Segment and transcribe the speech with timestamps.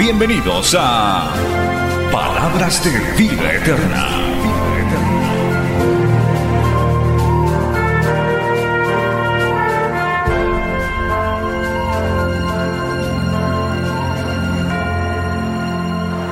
[0.00, 1.30] Bienvenidos a
[2.10, 2.90] Palabras de
[3.22, 4.06] Vida Eterna.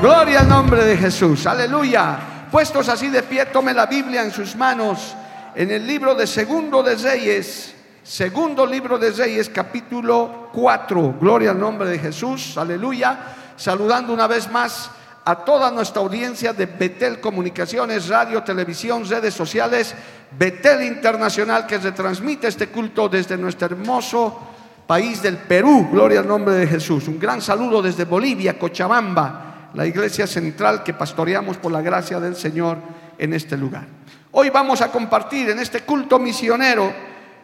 [0.01, 1.47] Gloria al nombre de Jesús.
[1.47, 2.19] Aleluya.
[2.51, 5.15] Puestos así de pie, tome la Biblia en sus manos
[5.55, 11.17] en el libro de Segundo de Reyes, segundo libro de Reyes, capítulo 4.
[11.21, 12.57] Gloria al nombre de Jesús.
[12.57, 13.35] Aleluya.
[13.59, 14.91] Saludando una vez más
[15.27, 19.95] a toda nuestra audiencia de Betel Comunicaciones, radio, televisión, redes sociales,
[20.39, 24.41] Betel Internacional que retransmite este culto desde nuestro hermoso
[24.87, 25.91] país del Perú.
[25.93, 27.07] Gloria al nombre de Jesús.
[27.09, 32.37] Un gran saludo desde Bolivia, Cochabamba la iglesia central que pastoreamos por la gracia del
[32.37, 32.79] Señor
[33.19, 33.87] en este lugar.
[34.33, 36.93] Hoy vamos a compartir en este culto misionero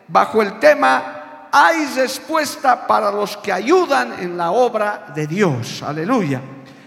[0.09, 1.24] bajo el tema
[1.57, 5.83] Hay respuesta para los que ayudan en la obra de Dios.
[5.83, 6.41] Aleluya.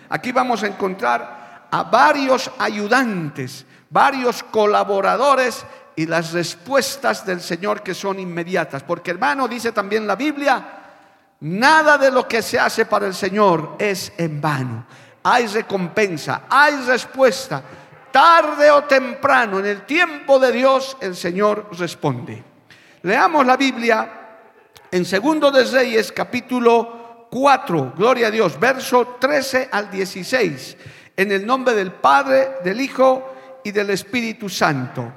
[0.10, 7.94] Aquí vamos a encontrar a varios ayudantes, varios colaboradores y las respuestas del Señor que
[7.94, 8.84] son inmediatas.
[8.84, 10.64] Porque hermano, dice también la Biblia,
[11.40, 14.86] nada de lo que se hace para el Señor es en vano
[15.30, 17.62] hay recompensa, hay respuesta.
[18.12, 22.42] Tarde o temprano, en el tiempo de Dios, el Señor responde.
[23.02, 24.17] Leamos la Biblia
[24.92, 30.78] en Segundo de Reyes, capítulo 4, gloria a Dios, verso 13 al 16,
[31.16, 35.12] en el nombre del Padre, del Hijo y del Espíritu Santo.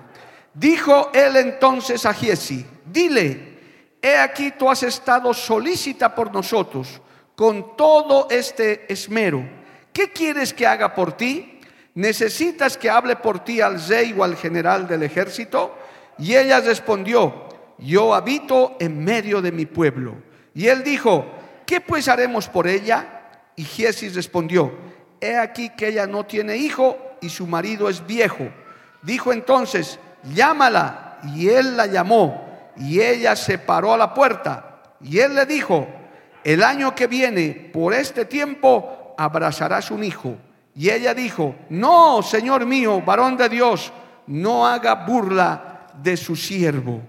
[0.53, 3.59] Dijo él entonces a Giesi, dile,
[4.03, 7.01] he aquí tú has estado solícita por nosotros
[7.37, 9.61] con todo este esmero
[9.93, 11.61] ¿qué quieres que haga por ti?
[11.95, 15.77] ¿Necesitas que hable por ti al rey o al general del ejército?
[16.19, 17.49] Y ella respondió,
[17.81, 20.15] yo habito en medio de mi pueblo.
[20.55, 21.27] Y él dijo,
[21.67, 23.23] ¿qué pues haremos por ella?
[23.57, 24.73] Y Jesús respondió,
[25.21, 28.49] he aquí que ella no tiene hijo y su marido es viejo.
[29.03, 29.99] Dijo entonces,
[30.35, 31.07] llámala.
[31.35, 34.95] Y él la llamó y ella se paró a la puerta.
[35.03, 35.87] Y él le dijo,
[36.45, 40.37] el año que viene, por este tiempo, abrazarás un hijo.
[40.75, 43.93] Y ella dijo, no, Señor mío, varón de Dios,
[44.27, 47.03] no haga burla de su siervo.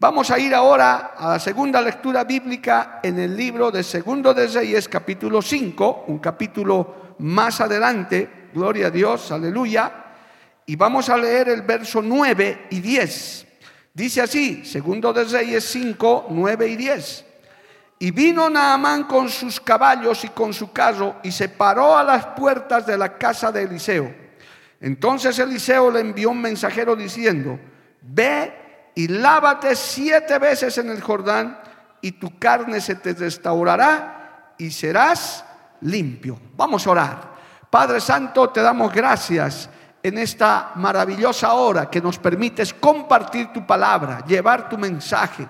[0.00, 4.46] Vamos a ir ahora a la segunda lectura bíblica en el libro de Segundo de
[4.46, 9.92] Reyes, capítulo 5, un capítulo más adelante, gloria a Dios, aleluya.
[10.66, 13.46] Y vamos a leer el verso 9 y 10.
[13.92, 17.24] Dice así, Segundo de Reyes 5, 9 y 10.
[17.98, 22.24] Y vino Naamán con sus caballos y con su carro y se paró a las
[22.24, 24.14] puertas de la casa de Eliseo.
[24.80, 27.58] Entonces Eliseo le envió un mensajero diciendo,
[28.00, 28.57] ve
[28.98, 31.56] y lávate siete veces en el Jordán
[32.00, 35.44] y tu carne se te restaurará y serás
[35.82, 36.36] limpio.
[36.56, 37.20] Vamos a orar.
[37.70, 39.70] Padre Santo, te damos gracias
[40.02, 45.46] en esta maravillosa hora que nos permites compartir tu palabra, llevar tu mensaje.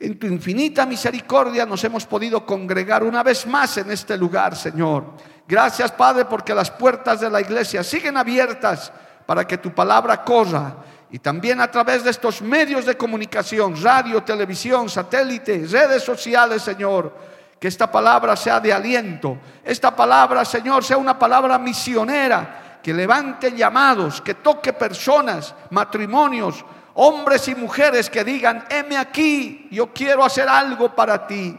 [0.00, 5.12] En tu infinita misericordia nos hemos podido congregar una vez más en este lugar, Señor.
[5.46, 8.90] Gracias, Padre, porque las puertas de la iglesia siguen abiertas
[9.26, 10.74] para que tu palabra corra.
[11.12, 17.14] Y también a través de estos medios de comunicación, radio, televisión, satélite, redes sociales, Señor,
[17.60, 19.36] que esta palabra sea de aliento.
[19.62, 26.64] Esta palabra, Señor, sea una palabra misionera, que levante llamados, que toque personas, matrimonios,
[26.94, 31.58] hombres y mujeres que digan, heme aquí, yo quiero hacer algo para ti.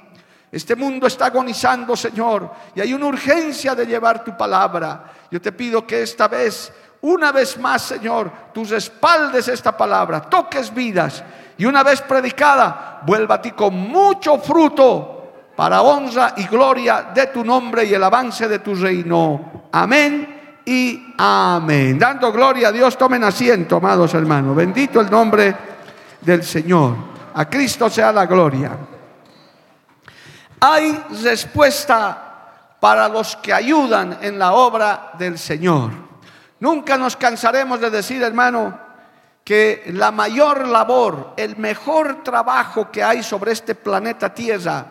[0.51, 5.11] Este mundo está agonizando, Señor, y hay una urgencia de llevar tu palabra.
[5.31, 6.71] Yo te pido que esta vez,
[7.03, 11.21] una vez más, Señor, tú respaldes esta palabra, toques vidas,
[11.57, 17.27] y una vez predicada, vuelva a ti con mucho fruto para honra y gloria de
[17.27, 19.67] tu nombre y el avance de tu reino.
[19.73, 21.99] Amén y amén.
[21.99, 24.55] Dando gloria a Dios, tomen asiento, amados hermanos.
[24.55, 25.53] Bendito el nombre
[26.21, 26.95] del Señor.
[27.33, 28.71] A Cristo sea la gloria.
[30.61, 36.12] Hay respuesta para los que ayudan en la obra del Señor.
[36.63, 38.79] Nunca nos cansaremos de decir, hermano,
[39.43, 44.85] que la mayor labor, el mejor trabajo que hay sobre este planeta Tierra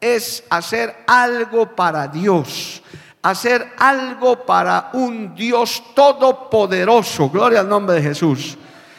[0.00, 2.80] es hacer algo para Dios,
[3.22, 7.28] hacer algo para un Dios todopoderoso.
[7.28, 8.56] Gloria al nombre de Jesús.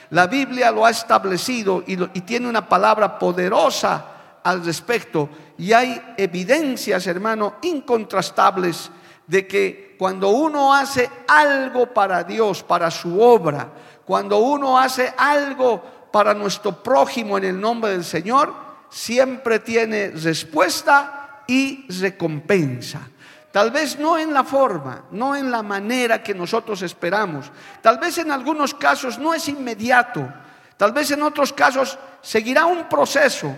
[0.09, 4.03] La Biblia lo ha establecido y, tiene una palabra poderosa
[4.43, 5.29] al respecto.
[5.57, 8.91] Y hay evidencias, hermano, incontrastables
[9.27, 13.69] de que cuando uno hace algo para Dios, para su obra,
[14.05, 18.53] cuando uno hace algo para nuestro prójimo en el nombre del Señor,
[18.89, 23.01] siempre tiene respuesta y recompensa.
[23.51, 27.51] Tal vez no en la forma, no en la manera que nosotros esperamos.
[27.81, 30.27] Tal vez en algunos casos no es inmediato.
[30.77, 33.55] Tal vez en otros casos seguirá un proceso.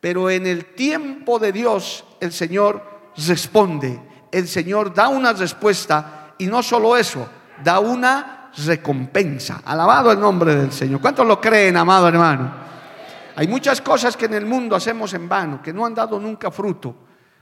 [0.00, 4.00] Pero en el tiempo de Dios el Señor responde.
[4.34, 7.24] El Señor da una respuesta y no solo eso,
[7.62, 9.62] da una recompensa.
[9.64, 11.00] Alabado el nombre del Señor.
[11.00, 12.52] ¿Cuántos lo creen, amado hermano?
[13.36, 16.50] Hay muchas cosas que en el mundo hacemos en vano, que no han dado nunca
[16.50, 16.96] fruto,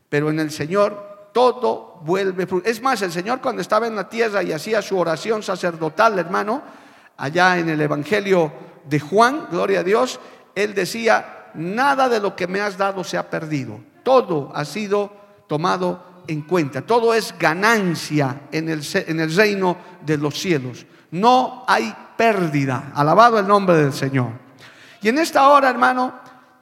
[0.06, 2.68] pero en el Señor todo vuelve fruto.
[2.68, 6.60] Es más, el Señor cuando estaba en la tierra y hacía su oración sacerdotal, hermano,
[7.16, 8.52] allá en el Evangelio
[8.84, 10.20] de Juan, gloria a Dios,
[10.54, 15.10] él decía, nada de lo que me has dado se ha perdido, todo ha sido
[15.48, 21.64] tomado en cuenta, todo es ganancia en el, en el reino de los cielos no
[21.68, 22.92] hay pérdida.
[22.94, 24.30] Alabado el nombre del Señor.
[25.00, 26.14] Y en esta hora, hermano,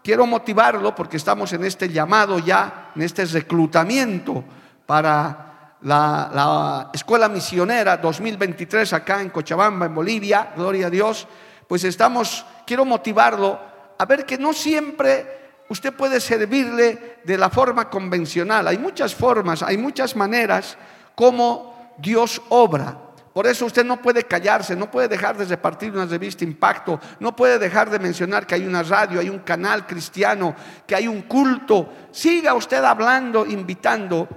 [0.02, 4.44] quiero motivarlo porque estamos en este llamado ya, en este reclutamiento
[4.86, 11.26] para la, Escuela Misionera 2023 acá en Cochabamba, en Bolivia, gloria a Dios.
[11.68, 13.58] Pues estamos, quiero motivarlo
[13.96, 15.39] a ver que no siempre
[15.70, 18.66] usted puede servirle de la forma convencional.
[18.68, 20.76] Hay muchas formas, hay muchas maneras
[21.14, 22.98] como Dios obra.
[23.32, 27.36] Por eso usted no puede callarse, no puede dejar de repartir una revista Impacto, no
[27.36, 31.22] puede dejar de mencionar que hay una radio, hay un canal cristiano, que hay un
[31.22, 31.88] culto.
[32.10, 34.28] Siga usted hablando, invitando,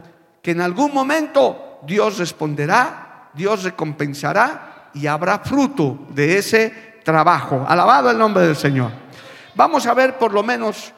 [0.42, 7.66] que en algún momento Dios responderá, Dios recompensará y habrá fruto de ese trabajo.
[7.68, 8.92] Alabado el nombre del Señor.
[9.56, 10.94] Vamos a ver por lo menos,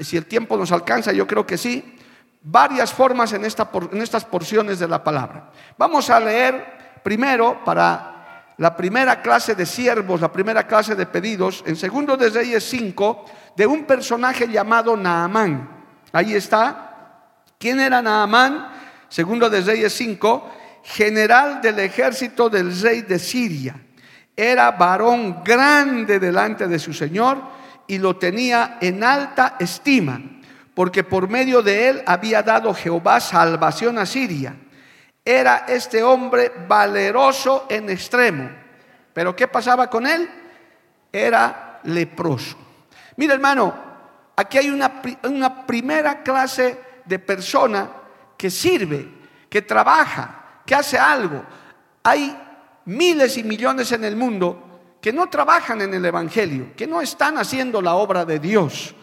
[0.00, 1.96] si el tiempo nos alcanza, yo creo que sí,
[2.42, 5.50] varias formas en, esta, en estas porciones de la palabra.
[5.78, 11.62] Vamos a leer primero para la primera clase de siervos, la primera clase de pedidos,
[11.66, 13.24] en segundo de Reyes 5,
[13.56, 15.68] de un personaje llamado Naamán.
[16.12, 17.32] Ahí está.
[17.58, 18.68] ¿Quién era Naamán?
[19.08, 20.50] Segundo de Reyes 5,
[20.82, 23.80] general del ejército del rey de Siria.
[24.34, 27.61] Era varón grande delante de su Señor
[27.92, 30.18] y lo tenía en alta estima,
[30.72, 34.56] porque por medio de él había dado Jehová salvación a Siria
[35.22, 38.48] era este hombre valeroso en extremo.
[39.12, 40.26] Pero ¿qué pasaba con él?
[41.12, 42.56] Era leproso.
[43.16, 43.74] Mira hermano,
[44.36, 47.90] aquí hay una, una primera clase de persona
[48.38, 49.06] que sirve,
[49.50, 51.44] que trabaja, que hace algo.
[52.04, 52.34] Hay
[52.86, 54.71] miles y millones en el mundo
[55.02, 58.94] que no trabajan en el Evangelio, que no están haciendo la obra de Dios,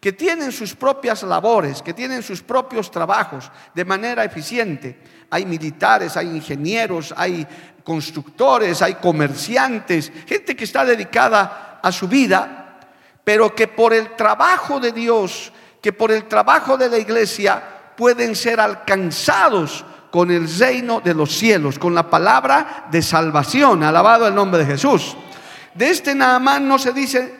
[0.00, 4.96] que tienen sus propias labores, que tienen sus propios trabajos de manera eficiente
[5.30, 7.46] hay militares, hay ingenieros, hay
[7.84, 12.78] constructores, hay comerciantes, gente que está dedicada a su vida,
[13.24, 15.52] pero que por el trabajo de Dios,
[15.82, 17.62] que por el trabajo de la iglesia
[17.96, 23.82] pueden ser alcanzados con el reino de los cielos, con la palabra de salvación.
[23.82, 25.16] Alabado el nombre de Jesús.
[25.78, 27.32] De este Naamán no se dice,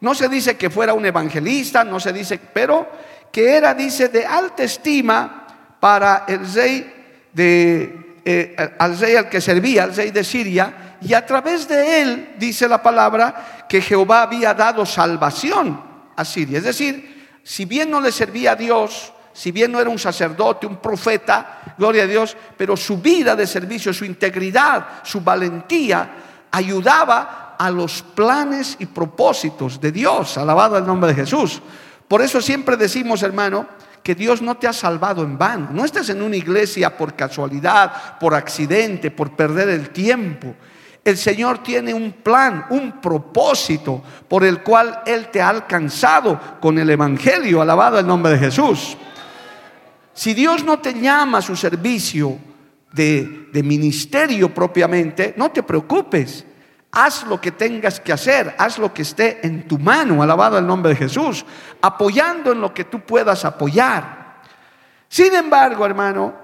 [0.00, 2.86] no se dice que fuera un evangelista, no se dice, pero
[3.32, 5.46] que era, dice, de alta estima
[5.80, 11.14] para el rey de, eh, al rey al que servía, al rey de Siria, y
[11.14, 15.82] a través de él dice la palabra que Jehová había dado salvación
[16.14, 16.58] a Siria.
[16.58, 20.66] Es decir, si bien no le servía a Dios, si bien no era un sacerdote,
[20.66, 26.10] un profeta, gloria a Dios, pero su vida de servicio, su integridad, su valentía,
[26.50, 30.38] ayudaba a los planes y propósitos de Dios.
[30.38, 31.60] Alabado el nombre de Jesús.
[32.06, 33.66] Por eso siempre decimos, hermano,
[34.02, 35.68] que Dios no te ha salvado en vano.
[35.72, 40.54] No estás en una iglesia por casualidad, por accidente, por perder el tiempo.
[41.04, 46.78] El Señor tiene un plan, un propósito por el cual Él te ha alcanzado con
[46.78, 47.60] el Evangelio.
[47.60, 48.96] Alabado el nombre de Jesús.
[50.14, 52.38] Si Dios no te llama a su servicio
[52.92, 56.44] de, de ministerio propiamente, no te preocupes.
[56.90, 60.66] Haz lo que tengas que hacer, haz lo que esté en tu mano, alabado el
[60.66, 61.44] nombre de Jesús,
[61.82, 64.38] apoyando en lo que tú puedas apoyar.
[65.08, 66.34] Sin embargo, hermano,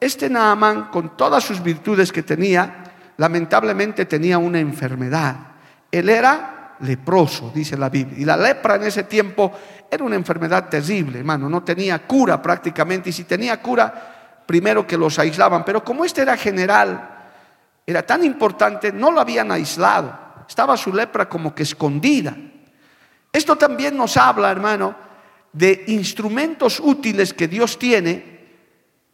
[0.00, 2.82] este Naamán, con todas sus virtudes que tenía,
[3.16, 5.36] lamentablemente tenía una enfermedad.
[5.90, 8.18] Él era leproso, dice la Biblia.
[8.18, 9.52] Y la lepra en ese tiempo
[9.90, 13.10] era una enfermedad terrible, hermano, no tenía cura prácticamente.
[13.10, 15.64] Y si tenía cura, primero que los aislaban.
[15.64, 17.11] Pero como este era general,
[17.86, 20.44] era tan importante, no lo habían aislado.
[20.48, 22.36] Estaba su lepra como que escondida.
[23.32, 24.94] Esto también nos habla, hermano,
[25.52, 28.32] de instrumentos útiles que Dios tiene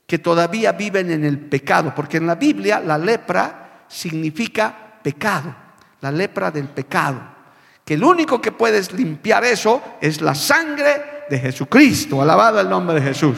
[0.06, 5.54] que todavía viven en el pecado, porque en la Biblia la lepra significa pecado,
[6.00, 7.20] la lepra del pecado,
[7.84, 12.98] que el único que puedes limpiar eso es la sangre de Jesucristo, alabado el nombre
[13.00, 13.36] de Jesús.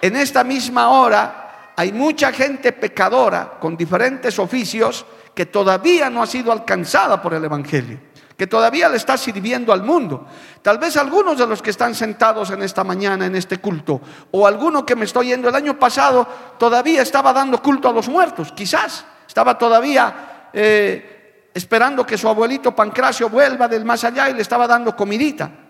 [0.00, 1.41] En esta misma hora
[1.82, 7.44] hay mucha gente pecadora con diferentes oficios que todavía no ha sido alcanzada por el
[7.44, 7.98] Evangelio
[8.36, 10.26] que todavía le está sirviendo al mundo.
[10.62, 14.00] Tal vez algunos de los que están sentados en esta mañana, en este culto,
[14.32, 16.26] o alguno que me estoy yendo el año pasado,
[16.58, 22.74] todavía estaba dando culto a los muertos, quizás estaba todavía eh, esperando que su abuelito
[22.74, 25.61] Pancracio vuelva del más allá y le estaba dando comidita.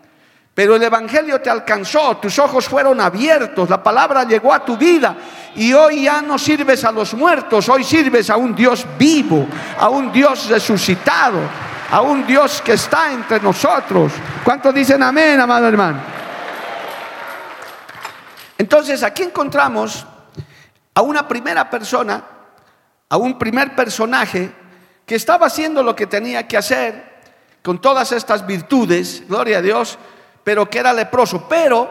[0.54, 5.16] Pero el Evangelio te alcanzó, tus ojos fueron abiertos, la palabra llegó a tu vida
[5.54, 9.46] y hoy ya no sirves a los muertos, hoy sirves a un Dios vivo,
[9.78, 11.40] a un Dios resucitado
[11.92, 14.12] a un Dios que está entre nosotros.
[14.42, 16.00] ¿Cuántos dicen amén, amado hermano?
[18.56, 20.06] Entonces aquí encontramos
[20.94, 22.24] a una primera persona,
[23.10, 24.50] a un primer personaje
[25.04, 27.12] que estaba haciendo lo que tenía que hacer
[27.62, 29.98] con todas estas virtudes, gloria a Dios,
[30.44, 31.88] pero que era leproso, pero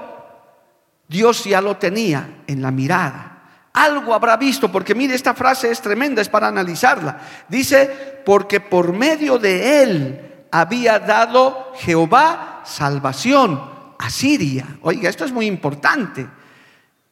[1.07, 3.27] Dios ya lo tenía en la mirada.
[3.73, 7.19] Algo habrá visto, porque mire, esta frase es tremenda, es para analizarla.
[7.47, 14.65] Dice, porque por medio de él había dado Jehová salvación a Siria.
[14.81, 16.27] Oiga, esto es muy importante.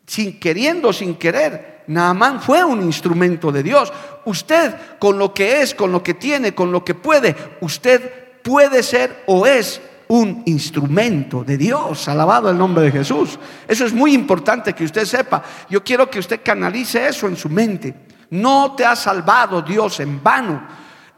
[0.05, 3.93] Sin queriendo, sin querer, Naamán fue un instrumento de Dios.
[4.25, 8.83] Usted, con lo que es, con lo que tiene, con lo que puede, usted puede
[8.83, 12.07] ser o es un instrumento de Dios.
[12.07, 13.37] Alabado el nombre de Jesús.
[13.67, 15.43] Eso es muy importante que usted sepa.
[15.69, 17.93] Yo quiero que usted canalice eso en su mente.
[18.31, 20.67] No te ha salvado Dios en vano.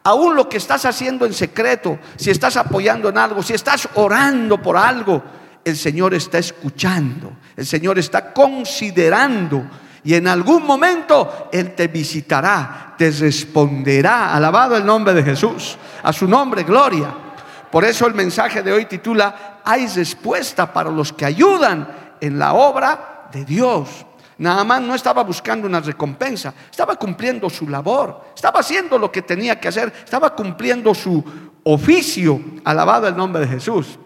[0.03, 4.61] Aún lo que estás haciendo en secreto, si estás apoyando en algo, si estás orando
[4.61, 5.23] por algo,
[5.63, 9.63] el Señor está escuchando, el Señor está considerando
[10.03, 14.33] y en algún momento Él te visitará, te responderá.
[14.33, 17.30] Alabado el nombre de Jesús, a su nombre, gloria.
[17.71, 22.53] Por eso el mensaje de hoy titula, hay respuesta para los que ayudan en la
[22.53, 24.05] obra de Dios.
[24.37, 29.59] Naamán no estaba buscando una recompensa, estaba cumpliendo su labor, estaba haciendo lo que tenía
[29.59, 31.23] que hacer, estaba cumpliendo su
[31.63, 33.99] oficio, alabado el nombre de Jesús.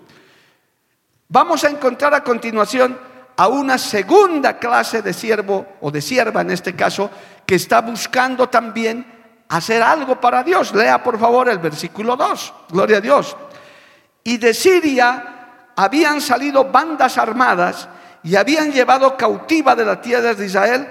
[1.29, 2.99] Vamos a encontrar a continuación
[3.37, 7.09] a una segunda clase de siervo o de sierva en este caso,
[7.45, 9.05] que está buscando también
[9.49, 10.73] hacer algo para Dios.
[10.73, 13.35] Lea por favor el versículo 2, gloria a Dios.
[14.27, 17.87] Y de Siria habían salido bandas armadas
[18.23, 20.87] y habían llevado cautiva de la tierra de Israel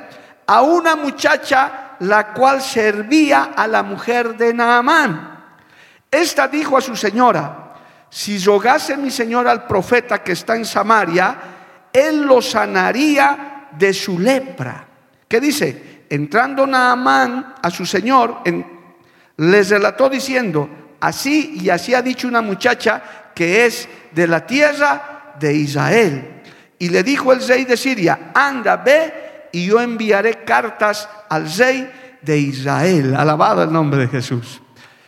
[0.47, 5.47] a una muchacha la cual servía a la mujer de Naamán.
[6.09, 7.75] Esta dijo a su señora,
[8.09, 11.37] si rogase mi señor al profeta que está en Samaria,
[11.93, 14.87] él lo sanaría de su lepra.
[15.26, 16.05] ¿Qué dice?
[16.09, 18.43] Entrando Naamán a su señor,
[19.38, 20.69] les relató diciendo,
[21.00, 26.43] así y así ha dicho una muchacha que es de la tierra de Israel.
[26.79, 32.19] Y le dijo el rey de Siria, anda, ve y yo enviaré cartas al rey
[32.23, 33.14] de Israel.
[33.14, 34.61] Alabado el nombre de Jesús.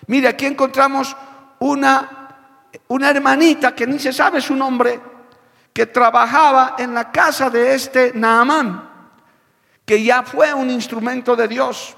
[0.06, 1.16] Mire, aquí encontramos
[1.58, 5.00] una, una hermanita que ni se sabe su nombre,
[5.72, 8.88] que trabajaba en la casa de este Naamán,
[9.84, 11.96] que ya fue un instrumento de Dios.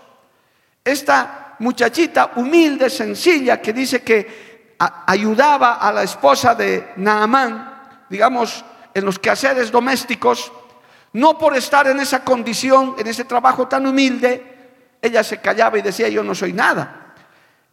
[0.84, 4.47] Esta muchachita humilde, sencilla, que dice que
[4.78, 10.52] ayudaba a la esposa de Naamán, digamos, en los quehaceres domésticos,
[11.12, 14.58] no por estar en esa condición, en ese trabajo tan humilde,
[15.00, 17.14] ella se callaba y decía, yo no soy nada.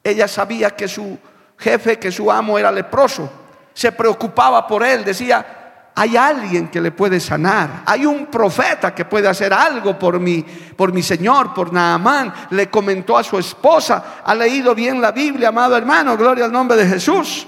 [0.04, 1.18] Ella sabía que su
[1.58, 3.30] jefe, que su amo era leproso,
[3.74, 5.65] se preocupaba por él, decía,
[5.98, 10.42] hay alguien que le puede sanar, hay un profeta que puede hacer algo por mi,
[10.42, 12.34] por mi Señor, por Naamán.
[12.50, 16.76] Le comentó a su esposa, ha leído bien la Biblia, amado hermano, gloria al nombre
[16.76, 17.48] de Jesús.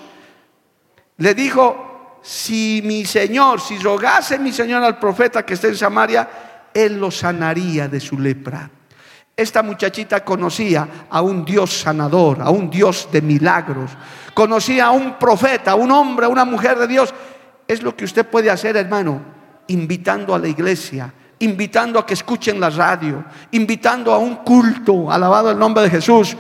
[1.18, 6.30] Le dijo, si mi Señor, si rogase mi Señor al profeta que esté en Samaria,
[6.74, 8.70] él lo sanaría de su lepra.
[9.36, 13.92] Esta muchachita conocía a un Dios sanador, a un Dios de milagros.
[14.34, 17.14] Conocía a un profeta, a un hombre, a una mujer de Dios
[17.68, 19.22] es lo que usted puede hacer, hermano,
[19.68, 25.52] invitando a la iglesia, invitando a que escuchen la radio, invitando a un culto, alabado
[25.52, 26.36] el nombre de Jesús.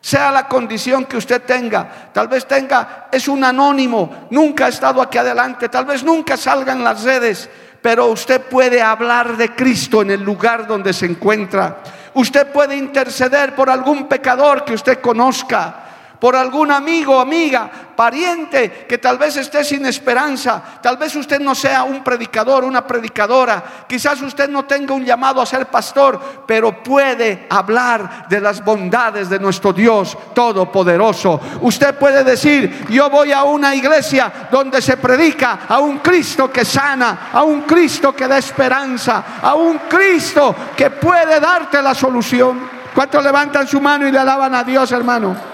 [0.00, 2.10] sea la condición que usted tenga.
[2.12, 6.72] Tal vez tenga, es un anónimo, nunca ha estado aquí adelante, tal vez nunca salga
[6.72, 7.48] en las redes,
[7.80, 11.78] pero usted puede hablar de Cristo en el lugar donde se encuentra.
[12.14, 15.81] Usted puede interceder por algún pecador que usted conozca
[16.22, 20.62] por algún amigo, amiga, pariente que tal vez esté sin esperanza.
[20.80, 23.84] Tal vez usted no sea un predicador, una predicadora.
[23.88, 29.28] Quizás usted no tenga un llamado a ser pastor, pero puede hablar de las bondades
[29.28, 31.40] de nuestro Dios Todopoderoso.
[31.60, 36.64] Usted puede decir, yo voy a una iglesia donde se predica a un Cristo que
[36.64, 42.60] sana, a un Cristo que da esperanza, a un Cristo que puede darte la solución.
[42.94, 45.51] ¿Cuántos levantan su mano y le alaban a Dios, hermano?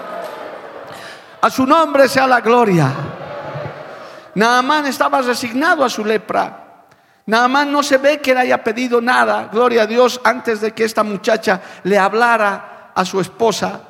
[1.41, 2.91] A su nombre sea la gloria.
[4.35, 6.85] Naamán estaba resignado a su lepra.
[7.25, 10.83] Naamán no se ve que le haya pedido nada, gloria a Dios, antes de que
[10.83, 13.81] esta muchacha le hablara a su esposa,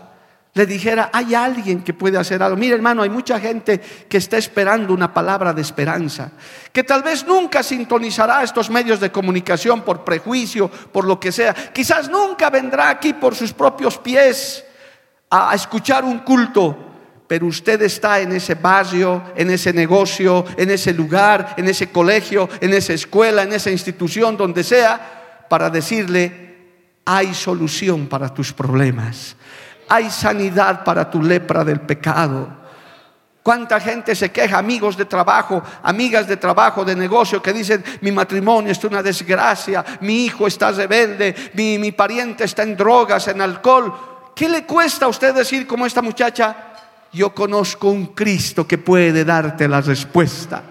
[0.53, 2.57] le dijera, hay alguien que puede hacer algo.
[2.57, 6.31] Mire hermano, hay mucha gente que está esperando una palabra de esperanza,
[6.73, 11.53] que tal vez nunca sintonizará estos medios de comunicación por prejuicio, por lo que sea.
[11.53, 14.65] Quizás nunca vendrá aquí por sus propios pies
[15.29, 16.88] a escuchar un culto,
[17.29, 22.49] pero usted está en ese barrio, en ese negocio, en ese lugar, en ese colegio,
[22.59, 26.57] en esa escuela, en esa institución, donde sea, para decirle,
[27.05, 29.35] hay solución para tus problemas,
[29.87, 32.49] hay sanidad para tu lepra del pecado.
[33.43, 38.11] ¿Cuánta gente se queja, amigos de trabajo, amigas de trabajo, de negocio, que dicen, mi
[38.11, 43.39] matrimonio es una desgracia, mi hijo está rebelde, mi, mi pariente está en drogas, en
[43.39, 43.93] alcohol?
[44.35, 46.68] ¿Qué le cuesta a usted decir como esta muchacha?
[47.11, 50.61] Yo conozco un Cristo que puede darte la respuesta.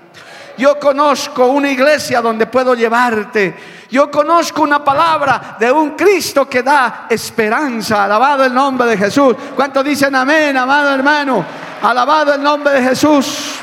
[0.57, 3.55] Yo conozco una iglesia donde puedo llevarte.
[3.91, 8.05] Yo conozco una palabra de un Cristo que da esperanza.
[8.05, 9.37] Alabado el nombre de Jesús.
[9.55, 11.45] ¿Cuántos dicen amén, amado hermano?
[11.83, 13.55] Alabado el nombre de Jesús.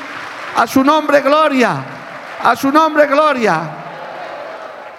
[0.55, 1.83] A su nombre gloria.
[2.43, 3.61] A su nombre gloria.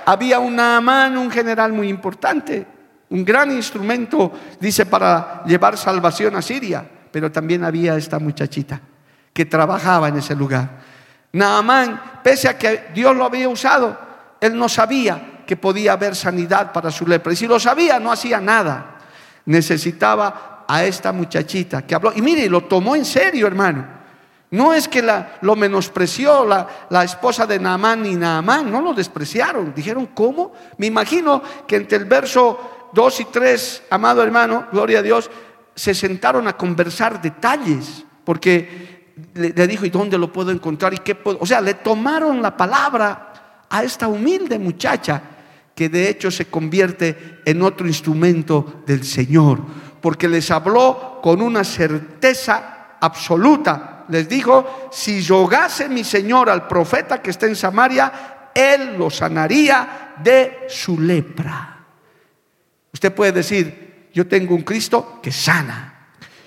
[0.04, 2.66] Había una mano, un general muy importante.
[3.08, 6.84] Un gran instrumento, dice, para llevar salvación a Siria
[7.16, 8.78] pero también había esta muchachita
[9.32, 10.68] que trabajaba en ese lugar.
[11.32, 13.98] Naamán, pese a que Dios lo había usado,
[14.38, 17.32] él no sabía que podía haber sanidad para su lepra.
[17.32, 18.98] Y si lo sabía, no hacía nada.
[19.46, 22.12] Necesitaba a esta muchachita que habló.
[22.14, 23.86] Y mire, lo tomó en serio, hermano.
[24.50, 28.92] No es que la, lo menospreció la, la, esposa de Naamán ni Naamán, no lo
[28.92, 29.72] despreciaron.
[29.74, 30.52] Dijeron, ¿cómo?
[30.76, 35.30] Me imagino que entre el verso 2 y 3, amado hermano, gloria a Dios,
[35.76, 40.94] se sentaron a conversar detalles, porque le, dijo, ¿y dónde lo puedo encontrar?
[40.94, 41.00] ¿Y?
[41.24, 45.22] O sea, le tomaron la palabra a esta humilde muchacha,
[45.74, 49.60] que de hecho se convierte en otro instrumento del Señor,
[50.00, 54.06] porque les habló con una certeza absoluta.
[54.08, 60.14] Les dijo, si rogase mi Señor al profeta que está en Samaria, él lo sanaría
[60.22, 61.84] de su lepra.
[62.92, 63.85] Usted puede decir,
[64.16, 65.92] yo tengo un Cristo que sana.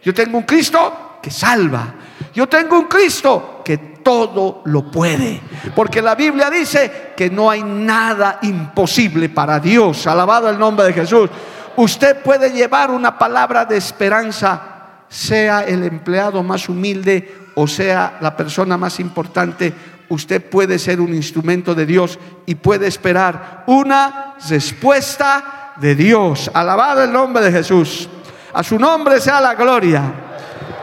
[0.04, 1.94] Yo tengo un Cristo que salva.
[2.34, 5.40] Yo tengo un Cristo que todo lo puede.
[5.76, 10.08] Porque la Biblia dice que no hay nada imposible para Dios.
[10.08, 11.30] Alabado el nombre de Jesús.
[11.76, 18.36] Usted puede llevar una palabra de esperanza, sea el empleado más humilde o sea la
[18.36, 19.72] persona más importante.
[20.10, 26.50] Usted puede ser un instrumento de Dios y puede esperar una respuesta de Dios.
[26.54, 28.10] Alabado el nombre de Jesús.
[28.54, 30.14] A su nombre sea la gloria.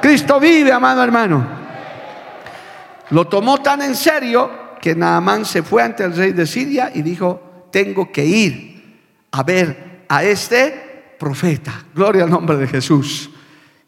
[0.00, 1.46] Cristo vive, amado hermano.
[3.10, 7.02] Lo tomó tan en serio que Naamán se fue ante el rey de Siria y
[7.02, 9.00] dijo, tengo que ir
[9.32, 11.84] a ver a este profeta.
[11.94, 13.30] Gloria al nombre de Jesús.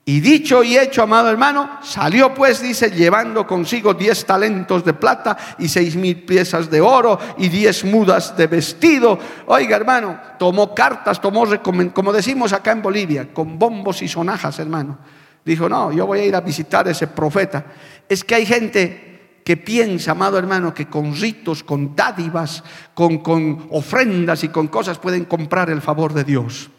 [0.09, 5.37] Y dicho y hecho, amado hermano, salió pues, dice, llevando consigo diez talentos de plata
[5.59, 9.19] y seis mil piezas de oro y diez mudas de vestido.
[9.45, 11.45] Oiga, hermano, tomó cartas, tomó,
[11.93, 14.97] como decimos acá en Bolivia, con bombos y sonajas, hermano.
[15.45, 17.67] Dijo, no, yo voy a ir a visitar a ese profeta.
[18.09, 23.67] Es que hay gente que piensa, amado hermano, que con ritos, con dádivas, con, con
[23.73, 26.71] ofrendas y con cosas pueden comprar el favor de Dios.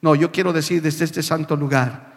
[0.00, 2.11] No, yo quiero decir desde este santo lugar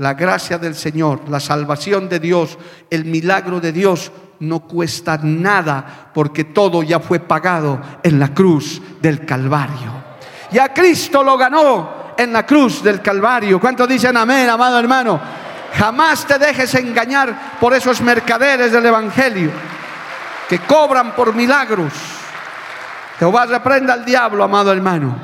[0.00, 2.56] la gracia del Señor, la salvación de Dios,
[2.88, 8.80] el milagro de Dios no cuesta nada porque todo ya fue pagado en la cruz
[9.02, 9.92] del Calvario.
[10.52, 13.60] Ya Cristo lo ganó en la cruz del Calvario.
[13.60, 15.20] ¿Cuántos dicen amén, amado hermano?
[15.74, 19.50] Jamás te dejes engañar por esos mercaderes del Evangelio
[20.48, 21.92] que cobran por milagros.
[23.18, 25.14] Jehová reprenda al diablo, amado hermano.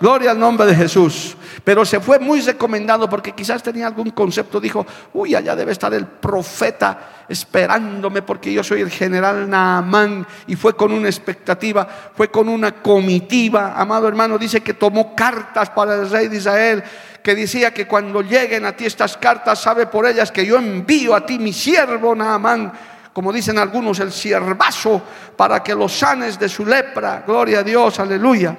[0.00, 1.36] Gloria al nombre de Jesús.
[1.64, 4.60] Pero se fue muy recomendado porque quizás tenía algún concepto.
[4.60, 10.26] Dijo, uy, allá debe estar el profeta esperándome porque yo soy el general Naamán.
[10.48, 13.74] Y fue con una expectativa, fue con una comitiva.
[13.76, 16.82] Amado hermano, dice que tomó cartas para el rey de Israel
[17.22, 21.14] que decía que cuando lleguen a ti estas cartas, sabe por ellas que yo envío
[21.14, 22.72] a ti mi siervo Naamán,
[23.12, 25.00] como dicen algunos, el siervazo,
[25.36, 27.22] para que lo sanes de su lepra.
[27.24, 28.56] Gloria a Dios, aleluya.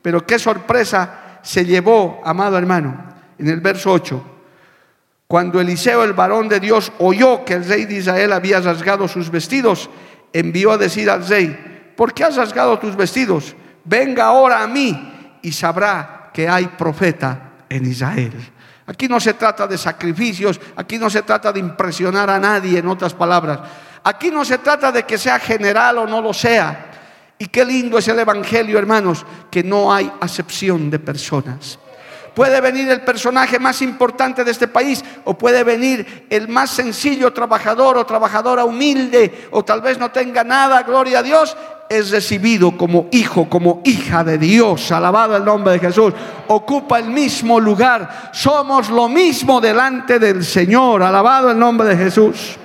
[0.00, 3.04] Pero qué sorpresa se llevó, amado hermano,
[3.38, 4.20] en el verso 8.
[5.28, 9.30] Cuando Eliseo, el varón de Dios, oyó que el rey de Israel había rasgado sus
[9.30, 9.88] vestidos,
[10.32, 13.54] envió a decir al rey, ¿por qué has rasgado tus vestidos?
[13.84, 18.32] Venga ahora a mí y sabrá que hay profeta en Israel.
[18.84, 22.88] Aquí no se trata de sacrificios, aquí no se trata de impresionar a nadie, en
[22.88, 23.60] otras palabras.
[24.02, 26.90] Aquí no se trata de que sea general o no lo sea.
[27.38, 31.78] Y qué lindo es el Evangelio, hermanos, que no hay acepción de personas.
[32.34, 37.32] Puede venir el personaje más importante de este país o puede venir el más sencillo
[37.32, 41.56] trabajador o trabajadora humilde o tal vez no tenga nada, gloria a Dios,
[41.88, 46.12] es recibido como hijo, como hija de Dios, alabado el nombre de Jesús,
[46.48, 52.56] ocupa el mismo lugar, somos lo mismo delante del Señor, alabado el nombre de Jesús.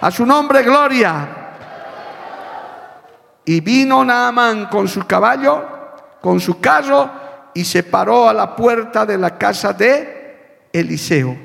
[0.00, 1.39] A su nombre, gloria.
[3.50, 5.66] Y vino Naamán con su caballo,
[6.20, 7.10] con su carro,
[7.52, 11.36] y se paró a la puerta de la casa de Eliseo.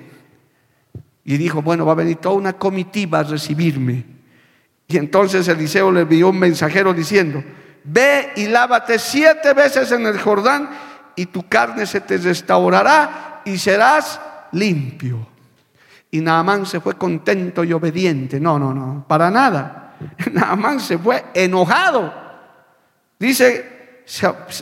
[1.23, 4.05] Y dijo, bueno, va a venir toda una comitiva a recibirme.
[4.87, 7.43] Y entonces Eliseo le envió un mensajero diciendo,
[7.83, 10.69] ve y lávate siete veces en el Jordán
[11.15, 15.27] y tu carne se te restaurará y serás limpio.
[16.11, 18.39] Y Naamán se fue contento y obediente.
[18.39, 19.84] No, no, no, para nada.
[20.31, 22.13] Naamán se fue enojado.
[23.19, 24.01] Dice,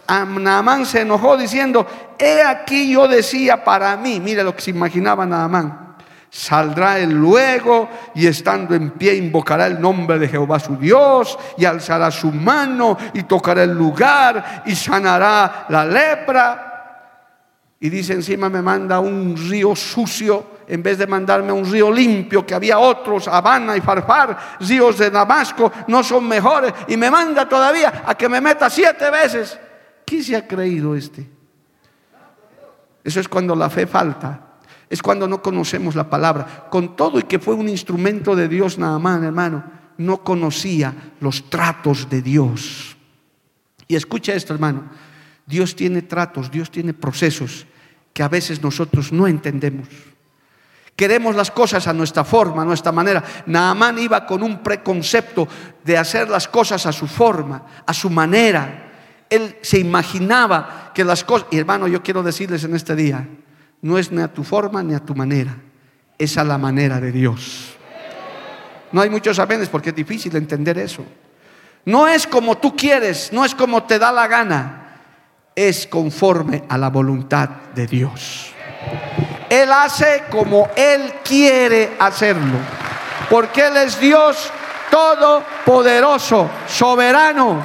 [0.07, 1.85] Naamán se enojó diciendo,
[2.17, 5.95] he aquí yo decía para mí, mire lo que se imaginaba Naamán.
[6.29, 11.65] Saldrá él luego y estando en pie invocará el nombre de Jehová su Dios y
[11.65, 16.69] alzará su mano y tocará el lugar y sanará la lepra.
[17.79, 22.45] Y dice encima me manda un río sucio en vez de mandarme un río limpio
[22.45, 26.73] que había otros, Habana y Farfar, ríos de Damasco, no son mejores.
[26.87, 29.59] Y me manda todavía a que me meta siete veces.
[30.05, 31.29] ¿Quién se ha creído este?
[33.03, 34.53] Eso es cuando la fe falta
[34.93, 36.67] es cuando no conocemos la palabra.
[36.69, 39.63] Con todo y que fue un instrumento de Dios nada más, hermano,
[39.97, 42.95] no conocía los tratos de Dios.
[43.87, 44.83] Y escucha esto, hermano.
[45.47, 47.65] Dios tiene tratos, Dios tiene procesos
[48.13, 49.87] que a veces nosotros no entendemos.
[50.95, 53.23] Queremos las cosas a nuestra forma, a nuestra manera.
[53.47, 55.47] Naamán iba con un preconcepto
[55.83, 58.91] de hacer las cosas a su forma, a su manera.
[59.29, 63.27] Él se imaginaba que las cosas, y hermano, yo quiero decirles en este día,
[63.81, 65.57] no es ni a tu forma ni a tu manera,
[66.17, 67.75] es a la manera de Dios.
[68.91, 71.03] No hay muchos amenes porque es difícil entender eso.
[71.85, 74.99] No es como tú quieres, no es como te da la gana,
[75.55, 78.53] es conforme a la voluntad de Dios.
[79.53, 82.57] Él hace como Él quiere hacerlo,
[83.29, 84.51] porque Él es Dios
[84.89, 87.63] todopoderoso, soberano.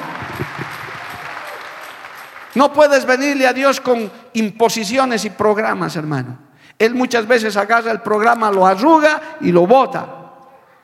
[2.54, 6.36] No puedes venirle a Dios con imposiciones y programas, hermano.
[6.78, 10.06] Él muchas veces agarra el programa, lo arruga y lo bota.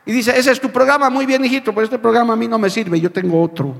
[0.07, 2.59] Y dice, ese es tu programa, muy bien hijito, pero este programa a mí no
[2.59, 3.75] me sirve, yo tengo otro.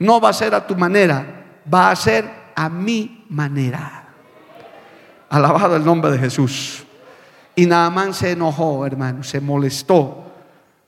[0.00, 1.24] No va a ser a tu manera,
[1.72, 3.97] va a ser a mi manera.
[5.28, 6.84] Alabado el nombre de Jesús.
[7.54, 10.32] Y Naamán se enojó, hermano, se molestó,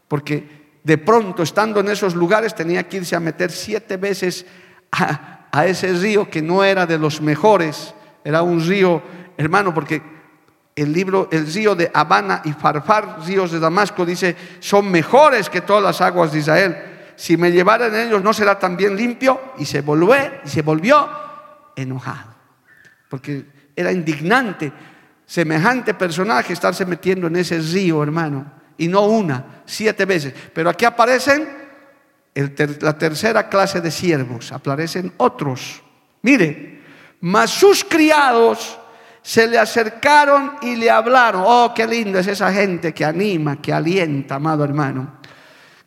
[0.06, 4.46] porque de pronto, estando en esos lugares, tenía que irse a meter siete veces
[4.92, 9.02] a, a ese río que no era de los mejores, era un río,
[9.36, 10.02] hermano, porque
[10.76, 15.60] el libro, el río de Habana y Farfar, ríos de Damasco, dice, son mejores que
[15.60, 16.76] todas las aguas de Israel.
[17.16, 19.40] Si me llevaran ellos, ¿no será también limpio?
[19.58, 21.08] Y se volvió, y se volvió
[21.76, 22.34] enojado,
[23.08, 24.72] porque era indignante
[25.26, 30.34] semejante personaje estarse metiendo en ese río, hermano, y no una, siete veces.
[30.52, 31.48] Pero aquí aparecen
[32.34, 35.82] la tercera clase de siervos, aparecen otros.
[36.22, 36.80] Mire,
[37.20, 38.78] mas sus criados
[39.22, 41.42] se le acercaron y le hablaron.
[41.46, 45.19] Oh, qué linda es esa gente que anima, que alienta, amado hermano.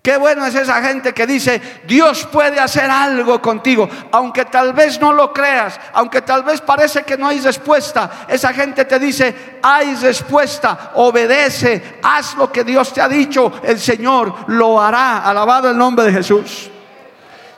[0.04, 5.00] Qué bueno es esa gente que dice, Dios puede hacer algo contigo, aunque tal vez
[5.00, 8.26] no lo creas, aunque tal vez parece que no hay respuesta.
[8.28, 13.80] Esa gente te dice, hay respuesta, obedece, haz lo que Dios te ha dicho, el
[13.80, 15.20] Señor lo hará.
[15.20, 16.70] Alabado el nombre de Jesús.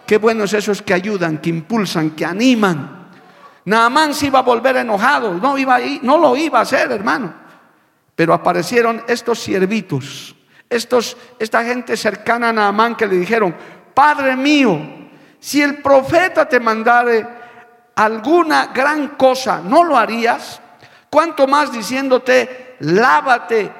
[0.05, 3.07] Qué buenos esos que ayudan, que impulsan, que animan.
[3.65, 7.33] Naamán se iba a volver enojado, no, iba a no lo iba a hacer, hermano.
[8.15, 10.35] Pero aparecieron estos siervitos,
[10.69, 13.55] estos, esta gente cercana a Naamán que le dijeron,
[13.93, 14.79] Padre mío,
[15.39, 17.25] si el profeta te mandare
[17.95, 20.61] alguna gran cosa, ¿no lo harías?
[21.09, 23.71] ¿Cuánto más diciéndote, lávate?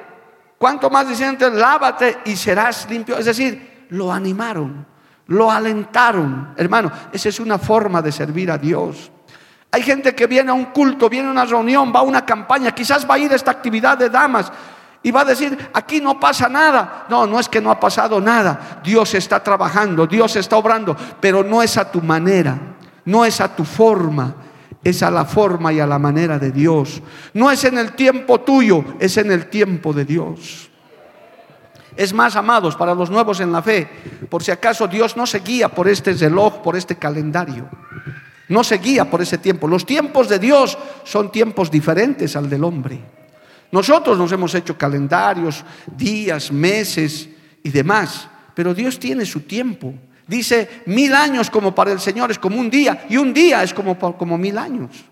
[0.58, 3.18] ¿Cuánto más diciéndote, lávate y serás limpio?
[3.18, 4.86] Es decir, lo animaron,
[5.26, 6.54] lo alentaron.
[6.56, 9.10] Hermano, esa es una forma de servir a Dios.
[9.70, 12.74] Hay gente que viene a un culto, viene a una reunión, va a una campaña,
[12.74, 14.50] quizás va a ir a esta actividad de damas
[15.06, 17.06] y va a decir, aquí no pasa nada.
[17.08, 18.80] No, no es que no ha pasado nada.
[18.82, 22.58] Dios está trabajando, Dios está obrando, pero no es a tu manera,
[23.04, 24.34] no es a tu forma,
[24.82, 27.00] es a la forma y a la manera de Dios.
[27.34, 30.70] No es en el tiempo tuyo, es en el tiempo de Dios.
[31.96, 33.88] Es más, amados, para los nuevos en la fe,
[34.28, 37.68] por si acaso Dios no se guía por este reloj, por este calendario.
[38.48, 39.68] No se guía por ese tiempo.
[39.68, 43.14] Los tiempos de Dios son tiempos diferentes al del hombre.
[43.72, 45.64] Nosotros nos hemos hecho calendarios,
[45.96, 47.28] días, meses
[47.62, 49.94] y demás, pero Dios tiene su tiempo.
[50.26, 53.72] Dice, mil años como para el Señor es como un día y un día es
[53.72, 55.04] como, como mil años.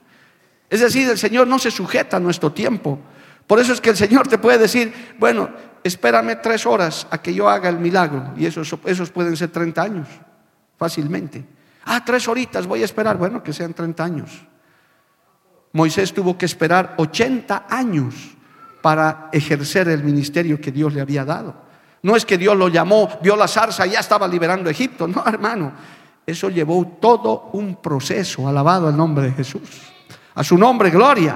[0.68, 2.98] Es decir, el Señor no se sujeta a nuestro tiempo.
[3.46, 5.50] Por eso es que el Señor te puede decir, bueno,
[5.84, 8.32] espérame tres horas a que yo haga el milagro.
[8.36, 10.08] Y esos, esos pueden ser 30 años,
[10.76, 11.44] fácilmente.
[11.84, 13.18] Ah, tres horitas voy a esperar.
[13.18, 14.30] Bueno, que sean 30 años.
[15.72, 18.33] Moisés tuvo que esperar 80 años
[18.84, 21.54] para ejercer el ministerio que Dios le había dado.
[22.02, 25.08] No es que Dios lo llamó, vio la zarza y ya estaba liberando Egipto.
[25.08, 25.72] No, hermano.
[26.26, 28.46] Eso llevó todo un proceso.
[28.46, 29.62] Alabado el nombre de Jesús.
[30.34, 31.34] A su nombre, gloria.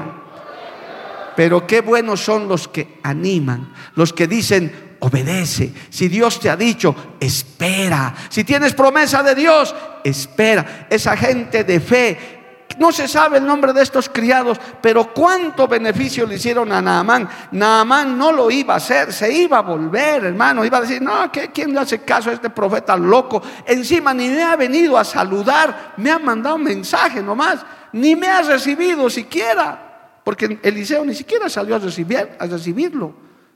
[1.35, 5.73] Pero qué buenos son los que animan, los que dicen, obedece.
[5.89, 8.15] Si Dios te ha dicho, espera.
[8.29, 10.87] Si tienes promesa de Dios, espera.
[10.91, 12.38] Esa gente de fe
[12.79, 17.29] no se sabe el nombre de estos criados, pero cuánto beneficio le hicieron a Naamán.
[17.53, 20.65] Naamán no lo iba a hacer, se iba a volver, hermano.
[20.65, 23.43] Iba a decir, no, ¿quién le hace caso a este profeta loco?
[23.67, 28.29] Encima ni me ha venido a saludar, me ha mandado un mensaje nomás, ni me
[28.29, 30.21] ha recibido siquiera.
[30.25, 33.15] Porque Eliseo ni siquiera salió a, recibir, a recibirlo.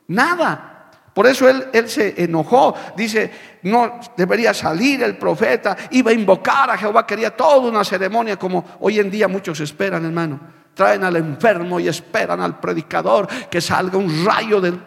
[0.09, 0.72] Nada.
[1.15, 2.75] Por eso él, se enojó.
[2.97, 3.31] Dice,
[3.63, 8.65] no debería salir el profeta, iba a invocar a Jehová, quería toda una ceremonia como
[8.81, 10.41] hoy en día muchos esperan, hermano.
[10.75, 14.81] Traen al enfermo y esperan al predicador que salga un rayo del...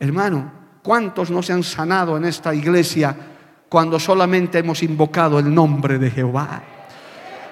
[0.00, 3.14] Hermano, ¿cuántos no se han sanado en esta iglesia
[3.68, 6.75] cuando solamente hemos invocado el nombre de Jehová?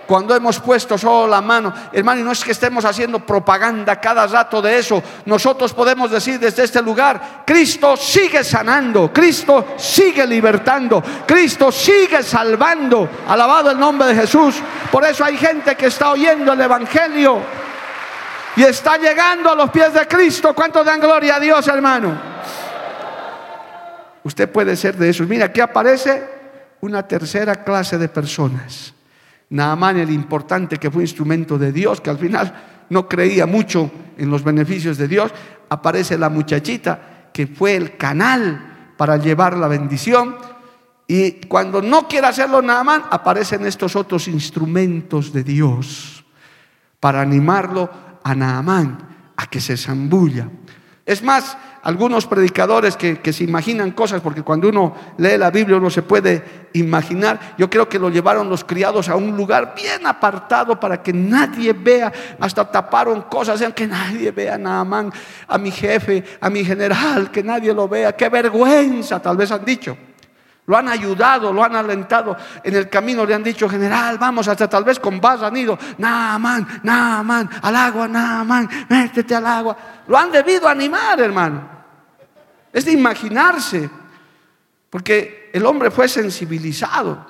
[0.07, 4.27] Cuando hemos puesto solo la mano, hermano, y no es que estemos haciendo propaganda cada
[4.27, 11.03] rato de eso, nosotros podemos decir desde este lugar, Cristo sigue sanando, Cristo sigue libertando,
[11.27, 14.57] Cristo sigue salvando, alabado el nombre de Jesús.
[14.91, 17.41] Por eso hay gente que está oyendo el Evangelio
[18.57, 20.55] y está llegando a los pies de Cristo.
[20.55, 22.35] ¿Cuánto dan gloria a Dios, hermano?
[24.23, 25.27] Usted puede ser de esos.
[25.27, 26.23] Mira, aquí aparece
[26.81, 28.95] una tercera clase de personas
[29.55, 33.89] Naamán el importante que fue instrumento de Dios, que al final no creía mucho
[34.19, 35.33] en los beneficios de Dios,
[35.69, 40.35] aparece la muchachita que fue el canal para llevar la bendición.
[41.07, 46.25] Y cuando no quiere hacerlo Naamán, aparecen estos otros instrumentos de Dios
[46.99, 47.89] para animarlo
[48.25, 48.99] a Naamán
[49.37, 50.49] a que se zambulla.
[51.07, 55.91] Es más, algunos predicadores que, se imaginan cosas, porque cuando uno lee la Biblia uno
[55.91, 60.81] se puede imaginar, yo creo que lo llevaron los criados a un lugar bien apartado
[60.81, 65.07] para que nadie vea, hasta taparon cosas, sean que nadie vea nada más.
[65.47, 69.65] A mi jefe, a mi general, que nadie lo vea, qué vergüenza, tal vez han
[69.65, 69.95] dicho.
[70.67, 72.37] Lo han ayudado, lo han alentado.
[72.63, 75.79] En el camino le han dicho, general, vamos, hasta tal vez con vas han ido.
[75.99, 79.77] Naaman, Naaman, al agua, Naaman, métete al agua.
[80.09, 81.69] Lo han debido animar, hermano.
[82.73, 83.91] Es de imaginarse.
[84.89, 87.27] Porque el hombre fue sensibilizado.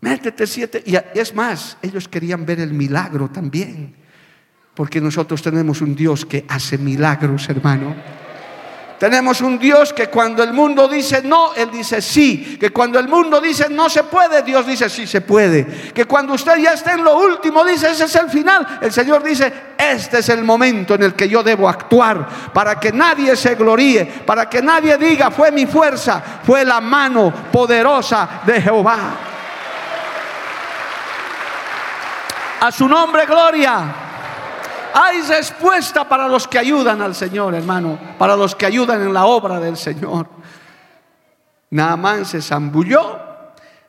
[0.00, 0.82] Métete siete.
[0.86, 3.96] Y es más, ellos querían ver el milagro también.
[4.74, 8.21] Porque nosotros tenemos un Dios que hace milagros, hermano.
[9.02, 12.56] Tenemos un Dios que cuando el mundo dice no, Él dice sí.
[12.56, 15.66] Que cuando el mundo dice no se puede, Dios dice sí se puede.
[15.92, 18.78] Que cuando usted ya está en lo último, dice ese es el final.
[18.80, 22.92] El Señor dice, este es el momento en el que yo debo actuar para que
[22.92, 28.62] nadie se gloríe, para que nadie diga fue mi fuerza, fue la mano poderosa de
[28.62, 28.98] Jehová.
[32.60, 34.01] A su nombre, gloria.
[34.94, 39.26] Hay respuesta para los que ayudan al Señor, hermano, para los que ayudan en la
[39.26, 40.28] obra del Señor.
[41.70, 43.18] Naamán se zambulló,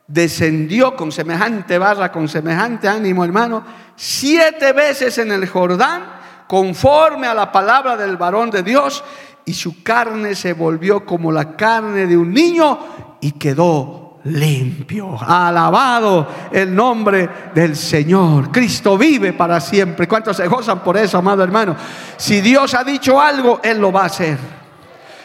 [0.06, 3.64] descendió con semejante barra, con semejante ánimo, hermano,
[3.96, 6.04] siete veces en el Jordán,
[6.46, 9.04] conforme a la palabra del varón de Dios,
[9.44, 12.78] y su carne se volvió como la carne de un niño
[13.20, 15.18] y quedó limpio.
[15.20, 18.50] Alabado el nombre del Señor.
[18.50, 20.08] Cristo vive para siempre.
[20.08, 21.76] ¿Cuántos se gozan por eso, amado hermano?
[22.16, 24.38] Si Dios ha dicho algo, Él lo va a hacer.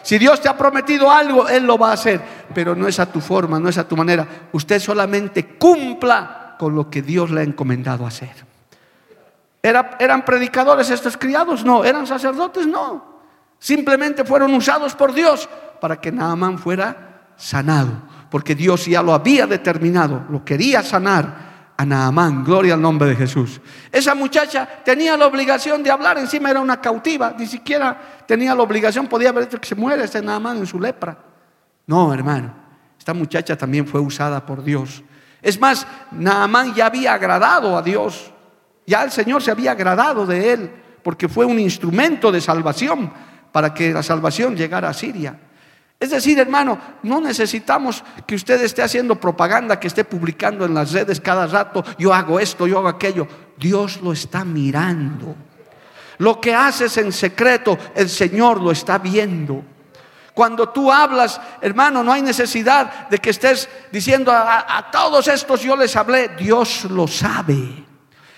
[0.02, 2.22] Si Dios te ha prometido algo, Él lo va a hacer.
[2.54, 4.26] Pero no es a tu forma, no es a tu manera.
[4.52, 8.48] Usted solamente cumpla con lo que Dios le ha encomendado hacer.
[9.62, 11.66] ¿Eran predicadores estos criados?
[11.66, 11.84] No.
[11.84, 12.66] ¿Eran sacerdotes?
[12.66, 13.20] No.
[13.60, 15.50] Simplemente fueron usados por Dios
[15.82, 18.09] para que Naamán fuera sanado.
[18.30, 23.16] Porque Dios ya lo había determinado, lo quería sanar a Naamán, gloria al nombre de
[23.16, 23.62] Jesús.
[23.92, 28.64] Esa muchacha tenía la obligación de hablar, encima era una cautiva, ni siquiera tenía la
[28.64, 31.18] obligación, podía haber que se muere este Naamán en su lepra.
[31.88, 32.54] No, hermano,
[32.98, 35.02] esta muchacha también fue usada por Dios.
[35.42, 38.32] Es más, Naamán ya había agradado a Dios,
[38.86, 43.10] ya el Señor se había agradado de él, porque fue un instrumento de salvación
[43.54, 45.40] para que la salvación llegara a Siria.
[46.00, 50.94] Es decir, hermano, no necesitamos que usted esté haciendo propaganda, que esté publicando en las
[50.94, 53.28] redes cada rato, yo hago esto, yo hago aquello.
[53.58, 55.36] Dios lo está mirando.
[56.20, 59.62] Lo que haces en secreto, el Señor lo está viendo.
[60.34, 65.76] Cuando tú hablas, hermano, no hay necesidad de que estés diciendo a, todos estos yo
[65.76, 66.30] les hablé.
[66.30, 67.84] Dios lo sabe.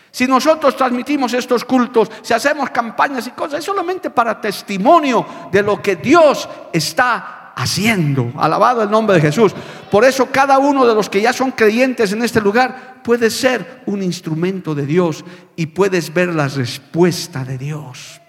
[0.09, 5.61] Si nosotros transmitimos estos cultos, si hacemos campañas y cosas, es solamente para testimonio de
[5.61, 8.31] lo que Dios está haciendo.
[8.37, 9.53] Alabado el nombre de Jesús.
[9.89, 13.81] Por eso cada uno de los que ya son creyentes en este lugar puede ser
[13.85, 15.23] un instrumento de Dios
[15.55, 18.21] y puedes ver la respuesta de Dios.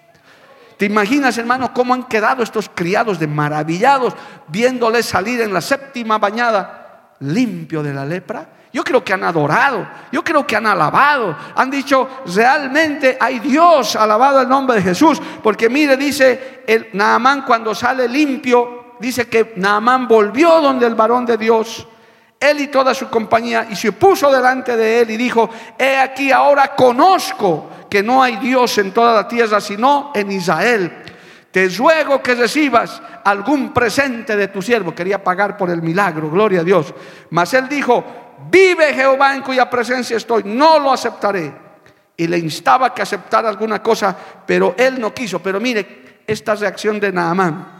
[0.77, 4.13] ¿Te imaginas, hermano, cómo han quedado estos criados de maravillados
[4.47, 8.49] viéndoles salir en la séptima bañada limpio de la lepra?
[8.73, 13.95] Yo creo que han adorado, yo creo que han alabado, han dicho, realmente hay Dios,
[13.95, 19.53] alabado el nombre de Jesús, porque mire, dice el Naamán cuando sale limpio, dice que
[19.57, 21.87] Naamán volvió donde el varón de Dios,
[22.39, 26.31] él y toda su compañía, y se puso delante de él y dijo, he aquí
[26.31, 31.03] ahora conozco que no hay Dios en toda la tierra, sino en Israel.
[31.51, 34.95] Te ruego que recibas algún presente de tu siervo.
[34.95, 36.91] Quería pagar por el milagro, gloria a Dios.
[37.29, 38.03] Mas él dijo,
[38.49, 41.53] vive Jehová en cuya presencia estoy, no lo aceptaré.
[42.17, 45.39] Y le instaba que aceptara alguna cosa, pero él no quiso.
[45.43, 47.72] Pero mire esta reacción de Naamán.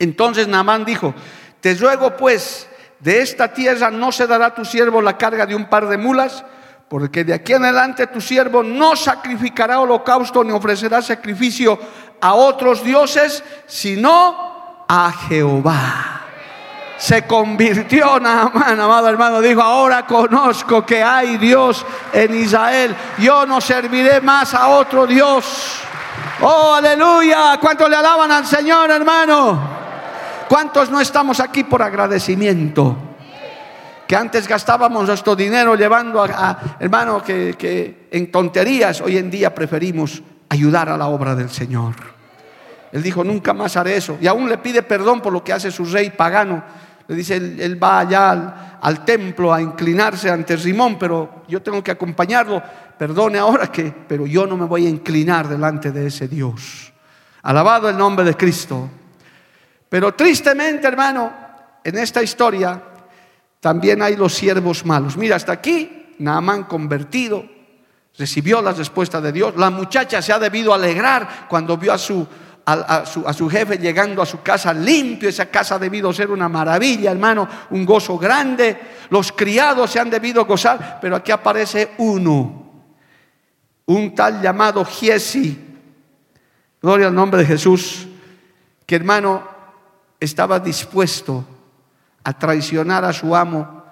[0.00, 1.14] Entonces Naamán dijo,
[1.60, 2.66] te ruego pues,
[2.98, 5.98] de esta tierra no se dará a tu siervo la carga de un par de
[5.98, 6.42] mulas,
[6.88, 11.78] porque de aquí en adelante tu siervo no sacrificará holocausto ni ofrecerá sacrificio
[12.18, 16.22] a otros dioses, sino a Jehová.
[16.96, 21.84] Se convirtió Naamán, amado hermano, dijo, ahora conozco que hay Dios
[22.14, 25.78] en Israel, yo no serviré más a otro Dios.
[26.40, 29.79] Oh, aleluya, ¿cuánto le alaban al Señor, hermano?
[30.50, 32.96] ¿Cuántos no estamos aquí por agradecimiento?
[34.08, 39.54] Que antes gastábamos nuestro dinero llevando a, hermano que, que en tonterías, hoy en día
[39.54, 41.94] preferimos ayudar a la obra del Señor.
[42.90, 44.18] Él dijo, nunca más haré eso.
[44.20, 46.64] Y aún le pide perdón por lo que hace su rey pagano.
[47.06, 51.80] Le dice, él, va allá al, al, templo a inclinarse ante Simón, pero yo tengo
[51.80, 52.60] que acompañarlo.
[52.98, 56.92] Perdone ahora que, pero yo no me voy a inclinar delante de ese Dios.
[57.40, 58.90] Alabado el nombre de Cristo.
[59.90, 61.32] Pero tristemente, hermano,
[61.82, 62.80] en esta historia
[63.58, 65.16] también hay los siervos malos.
[65.16, 67.44] Mira, hasta aquí, Naamán convertido,
[68.16, 69.54] recibió la respuesta de Dios.
[69.56, 72.24] La muchacha se ha debido alegrar cuando vio a su,
[72.64, 75.28] a, su, a su jefe llegando a su casa limpio.
[75.28, 78.78] Esa casa ha debido ser una maravilla, hermano, un gozo grande.
[79.10, 82.84] Los criados se han debido gozar, pero aquí aparece uno,
[83.86, 85.66] un tal llamado Giesi.
[86.80, 88.06] Gloria al nombre de Jesús,
[88.86, 89.59] que hermano
[90.20, 91.44] estaba dispuesto
[92.22, 93.82] a traicionar a su amo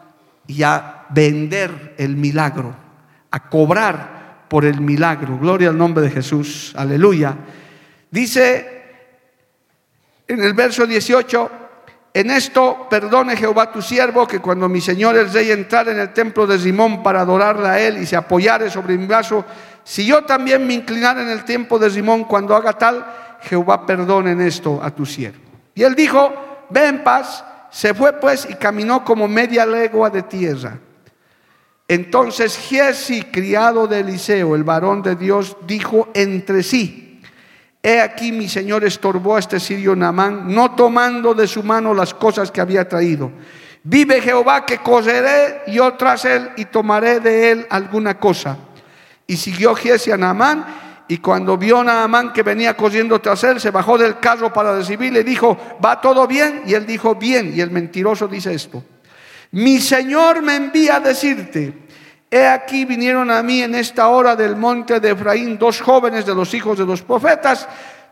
[0.46, 2.74] y a vender el milagro,
[3.30, 5.38] a cobrar por el milagro.
[5.38, 6.74] Gloria al nombre de Jesús.
[6.76, 7.34] Aleluya.
[8.10, 8.78] Dice
[10.26, 11.50] en el verso 18,
[12.12, 16.12] en esto perdone Jehová tu siervo, que cuando mi señor el rey entrara en el
[16.12, 19.44] templo de Simón para adorarle a él y se apoyare sobre mi brazo,
[19.85, 23.06] si yo también me inclinara en el templo de Simón cuando haga tal,
[23.42, 25.48] Jehová perdone en esto a tu siervo.
[25.79, 27.44] Y él dijo, ve en paz.
[27.70, 30.76] Se fue pues y caminó como media legua de tierra.
[31.87, 37.22] Entonces Giesi, criado de Eliseo, el varón de Dios, dijo entre sí,
[37.81, 42.12] he aquí mi señor estorbó a este sirio Namán, no tomando de su mano las
[42.12, 43.31] cosas que había traído.
[43.85, 48.58] Vive Jehová que coseré yo tras él y tomaré de él alguna cosa.
[49.29, 53.59] Y siguió Giesi a Naamán y cuando vio a Naamán que venía cosiendo tras él,
[53.59, 56.63] se bajó del carro para recibirle y dijo, ¿va todo bien?
[56.67, 57.52] Y él dijo, bien.
[57.54, 58.85] Y el mentiroso dice esto,
[59.52, 61.73] mi Señor me envía a decirte,
[62.31, 66.35] he aquí vinieron a mí en esta hora del monte de Efraín dos jóvenes de
[66.35, 67.67] los hijos de los profetas,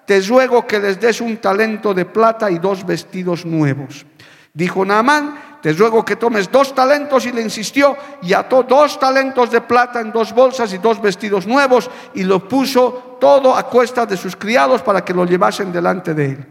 [0.07, 4.07] te ruego que les des un talento de plata y dos vestidos nuevos.
[4.55, 9.51] Dijo Naamán, te ruego que tomes dos talentos y le insistió y ató dos talentos
[9.51, 14.07] de plata en dos bolsas y dos vestidos nuevos y lo puso todo a cuesta
[14.07, 16.47] de sus criados para que lo llevasen delante de él.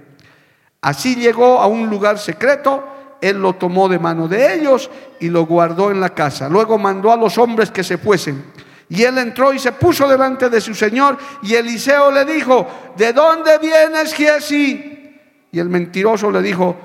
[0.82, 2.84] Así llegó a un lugar secreto,
[3.22, 4.90] él lo tomó de mano de ellos
[5.22, 6.50] y lo guardó en la casa.
[6.50, 8.52] Luego mandó a los hombres que se fuesen.
[8.90, 13.14] Y él entró y se puso delante de su señor y Eliseo le dijo, ¿de
[13.14, 15.22] dónde vienes, Giesi?
[15.54, 16.76] Y el mentiroso le dijo,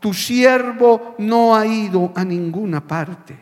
[0.00, 3.38] tu siervo no ha ido a ninguna parte.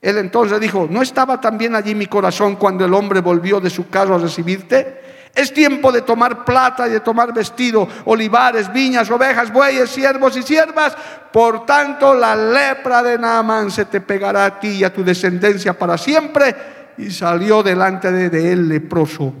[0.00, 3.88] Él entonces dijo, ¿no estaba también allí mi corazón cuando el hombre volvió de su
[3.88, 5.00] casa a recibirte?
[5.34, 10.42] Es tiempo de tomar plata y de tomar vestido, olivares, viñas, ovejas, bueyes, siervos y
[10.42, 10.96] siervas.
[11.32, 15.78] Por tanto, la lepra de Naamán se te pegará a ti y a tu descendencia
[15.78, 16.54] para siempre.
[16.98, 19.32] Y salió delante de él leproso,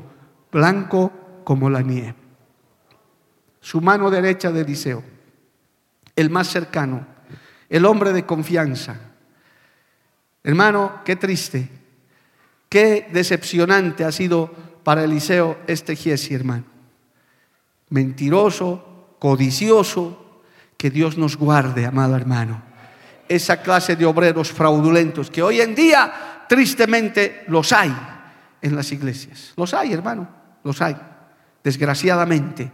[0.52, 1.12] blanco
[1.44, 2.14] como la nieve.
[3.60, 5.15] Su mano derecha de Eliseo
[6.16, 7.06] el más cercano,
[7.68, 8.96] el hombre de confianza.
[10.42, 11.68] Hermano, qué triste,
[12.68, 14.50] qué decepcionante ha sido
[14.82, 16.64] para Eliseo este Giesi, hermano.
[17.90, 20.42] Mentiroso, codicioso,
[20.76, 22.62] que Dios nos guarde, amado hermano.
[23.28, 27.94] Esa clase de obreros fraudulentos que hoy en día tristemente los hay
[28.62, 29.52] en las iglesias.
[29.56, 30.28] Los hay, hermano,
[30.62, 30.96] los hay,
[31.64, 32.70] desgraciadamente.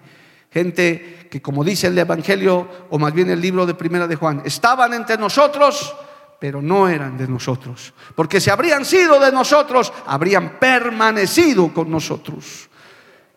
[0.53, 4.43] Gente que como dice el Evangelio, o más bien el libro de Primera de Juan,
[4.45, 5.95] estaban entre nosotros,
[6.39, 7.95] pero no eran de nosotros.
[8.15, 12.69] Porque si habrían sido de nosotros, habrían permanecido con nosotros.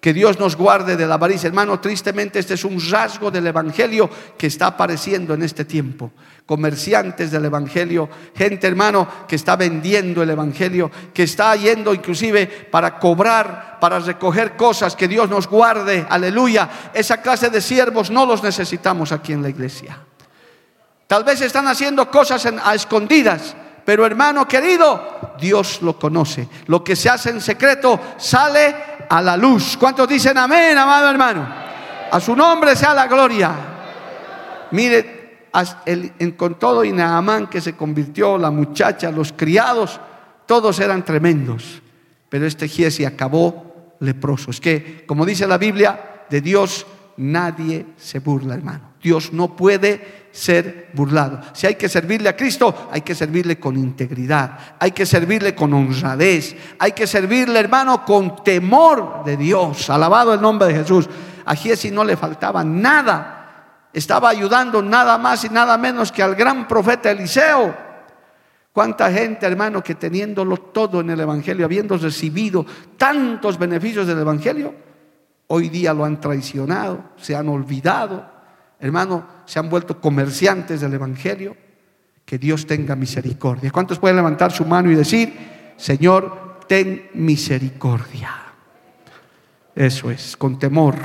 [0.05, 1.47] Que Dios nos guarde de la avaricia.
[1.47, 6.11] Hermano, tristemente este es un rasgo del Evangelio que está apareciendo en este tiempo.
[6.45, 12.99] Comerciantes del Evangelio, gente hermano que está vendiendo el Evangelio, que está yendo inclusive para
[12.99, 16.69] cobrar, para recoger cosas, que Dios nos guarde, aleluya.
[16.93, 19.97] Esa clase de siervos no los necesitamos aquí en la iglesia.
[21.07, 26.47] Tal vez están haciendo cosas a escondidas, pero hermano querido, Dios lo conoce.
[26.67, 29.77] Lo que se hace en secreto sale a la luz.
[29.77, 31.47] ¿Cuántos dicen amén, amado hermano?
[32.11, 33.51] A su nombre sea la gloria.
[34.71, 35.47] Mire,
[36.35, 39.99] con todo y Naamán que se convirtió, la muchacha, los criados,
[40.45, 41.81] todos eran tremendos.
[42.29, 44.51] Pero este Giesi acabó leproso.
[44.51, 46.85] Es que, como dice la Biblia, de Dios
[47.17, 48.95] nadie se burla, hermano.
[49.01, 51.39] Dios no puede ser burlado.
[51.53, 55.73] Si hay que servirle a Cristo, hay que servirle con integridad, hay que servirle con
[55.73, 59.89] honradez, hay que servirle, hermano, con temor de Dios.
[59.89, 61.07] Alabado el nombre de Jesús.
[61.45, 63.89] A Giesi no le faltaba nada.
[63.93, 67.85] Estaba ayudando nada más y nada menos que al gran profeta Eliseo.
[68.73, 72.65] Cuánta gente, hermano, que teniéndolo todo en el Evangelio, habiendo recibido
[72.97, 74.73] tantos beneficios del Evangelio,
[75.47, 78.35] hoy día lo han traicionado, se han olvidado
[78.79, 81.55] hermano, se han vuelto comerciantes del Evangelio.
[82.25, 83.71] Que Dios tenga misericordia.
[83.71, 88.31] ¿Cuántos pueden levantar su mano y decir, Señor, ten misericordia?
[89.75, 90.95] Eso es, con temor.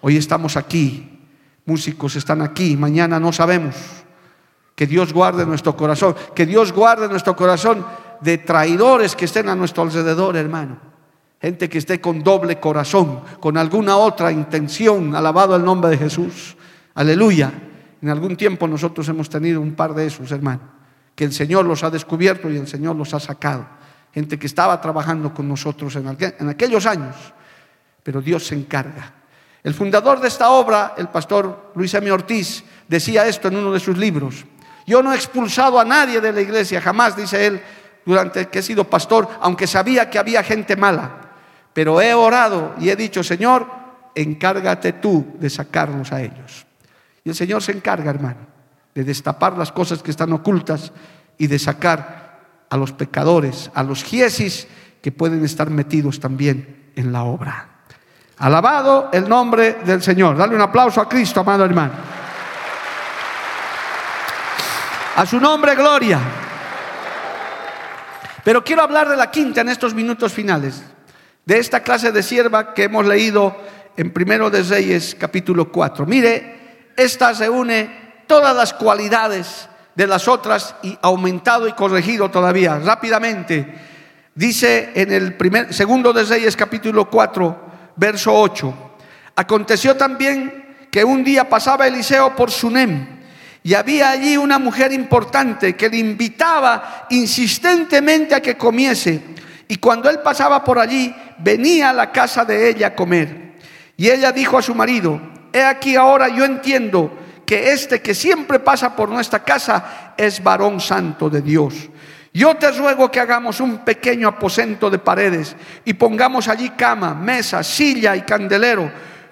[0.00, 1.20] Hoy estamos aquí,
[1.66, 3.76] músicos están aquí, mañana no sabemos.
[4.74, 7.86] Que Dios guarde nuestro corazón, que Dios guarde nuestro corazón
[8.20, 10.93] de traidores que estén a nuestro alrededor, hermano.
[11.44, 16.56] Gente que esté con doble corazón, con alguna otra intención, alabado el nombre de Jesús.
[16.94, 17.52] Aleluya.
[18.00, 20.64] En algún tiempo nosotros hemos tenido un par de esos, hermanos,
[21.14, 23.66] que el Señor los ha descubierto y el Señor los ha sacado.
[24.14, 27.14] Gente que estaba trabajando con nosotros en, aquellos años,
[28.02, 29.12] pero Dios se encarga.
[29.62, 32.10] El fundador de esta obra, el pastor Luis M.
[32.10, 34.46] Ortiz, decía esto en uno de sus libros.
[34.86, 37.60] Yo no he expulsado a nadie de la iglesia, jamás, dice él,
[38.06, 41.20] durante que he sido pastor, aunque sabía que había gente mala.
[41.74, 43.66] Pero he orado y he dicho, Señor,
[44.14, 46.64] encárgate tú de sacarlos a ellos.
[47.24, 48.40] Y el Señor se encarga, hermano,
[48.94, 50.92] de destapar las cosas que están ocultas
[51.36, 54.68] y de sacar a los pecadores, a los giesis
[55.02, 57.68] que pueden estar metidos también en la obra.
[58.38, 60.36] Alabado el nombre del Señor.
[60.36, 61.92] Dale un aplauso a Cristo, amado hermano.
[65.16, 66.20] A su nombre, gloria.
[68.42, 70.82] Pero quiero hablar de la quinta en estos minutos finales,
[71.46, 73.56] de esta clase de sierva que hemos leído
[73.96, 76.06] en Primero de Reyes, capítulo 4.
[76.06, 82.78] Mire, esta reúne todas las cualidades de las otras y aumentado y corregido todavía.
[82.78, 83.74] Rápidamente,
[84.34, 87.64] dice en el primer, segundo de Reyes capítulo 4,
[87.96, 88.74] verso 8.
[89.36, 93.06] Aconteció también que un día pasaba Eliseo por Sunem
[93.62, 99.22] y había allí una mujer importante que le invitaba insistentemente a que comiese.
[99.66, 103.54] Y cuando él pasaba por allí, venía a la casa de ella a comer.
[103.96, 105.20] Y ella dijo a su marido,
[105.52, 107.12] he aquí ahora yo entiendo
[107.46, 111.74] que este que siempre pasa por nuestra casa es varón santo de Dios.
[112.32, 115.54] Yo te ruego que hagamos un pequeño aposento de paredes
[115.84, 118.90] y pongamos allí cama, mesa, silla y candelero,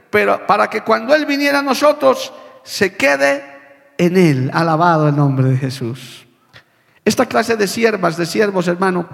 [0.08, 2.32] pero para que cuando Él viniera a nosotros
[2.62, 3.42] se quede
[3.98, 4.50] en Él.
[4.54, 6.26] Alabado el nombre de Jesús.
[7.04, 9.08] Esta clase de siervas, de siervos, hermano,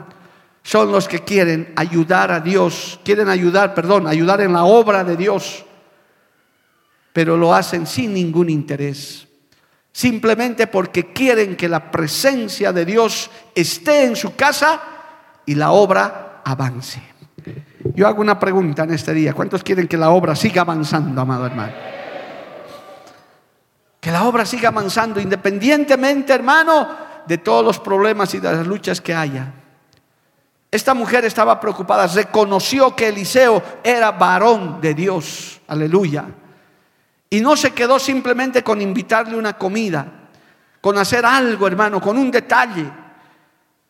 [0.68, 5.16] son los que quieren ayudar a Dios, quieren ayudar, perdón, ayudar en la obra de
[5.16, 5.64] Dios
[7.18, 9.26] pero lo hacen sin ningún interés.
[9.90, 14.80] Simplemente porque quieren que la presencia de Dios esté en su casa
[15.44, 17.02] y la obra avance.
[17.96, 19.34] Yo hago una pregunta en este día.
[19.34, 21.72] ¿Cuántos quieren que la obra siga avanzando, amado hermano?
[24.00, 26.88] Que la obra siga avanzando independientemente, hermano,
[27.26, 29.54] de todos los problemas y de las luchas que haya.
[30.70, 35.60] Esta mujer estaba preocupada, reconoció que Eliseo era varón de Dios.
[35.66, 36.26] Aleluya.
[37.30, 40.06] Y no se quedó simplemente con invitarle una comida,
[40.80, 42.90] con hacer algo, hermano, con un detalle.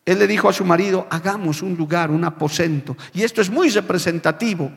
[0.05, 2.97] Él le dijo a su marido, hagamos un lugar, un aposento.
[3.13, 4.71] Y esto es muy representativo,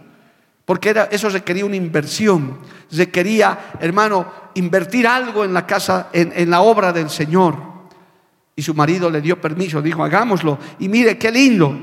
[0.66, 2.60] porque era, eso requería una inversión.
[2.92, 7.71] Requería, hermano, invertir algo en la casa, en, en la obra del Señor.
[8.62, 10.60] Y su marido le dio permiso, dijo, hagámoslo.
[10.78, 11.76] Y mire, qué lindo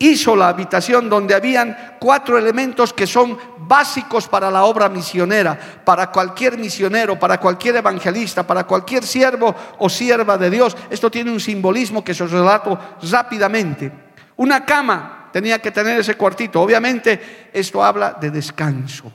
[0.00, 6.10] hizo la habitación donde habían cuatro elementos que son básicos para la obra misionera, para
[6.10, 10.76] cualquier misionero, para cualquier evangelista, para cualquier siervo o sierva de Dios.
[10.90, 12.76] Esto tiene un simbolismo que se os relato
[13.08, 13.92] rápidamente.
[14.34, 16.60] Una cama tenía que tener ese cuartito.
[16.60, 19.12] Obviamente esto habla de descanso.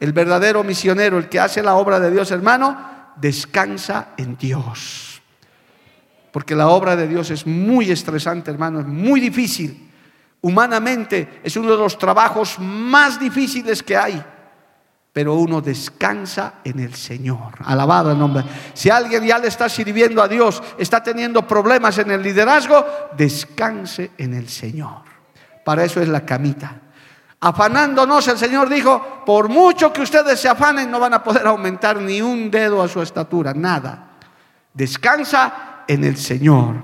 [0.00, 5.11] El verdadero misionero, el que hace la obra de Dios, hermano, descansa en Dios.
[6.32, 9.90] Porque la obra de Dios es muy estresante, hermano, es muy difícil.
[10.40, 14.24] Humanamente es uno de los trabajos más difíciles que hay.
[15.12, 17.52] Pero uno descansa en el Señor.
[17.64, 18.44] Alabado el nombre.
[18.72, 24.12] Si alguien ya le está sirviendo a Dios, está teniendo problemas en el liderazgo, descanse
[24.16, 25.02] en el Señor.
[25.64, 26.80] Para eso es la camita.
[27.40, 32.00] Afanándonos, el Señor dijo, por mucho que ustedes se afanen, no van a poder aumentar
[32.00, 34.12] ni un dedo a su estatura, nada.
[34.72, 36.76] Descansa en el Señor.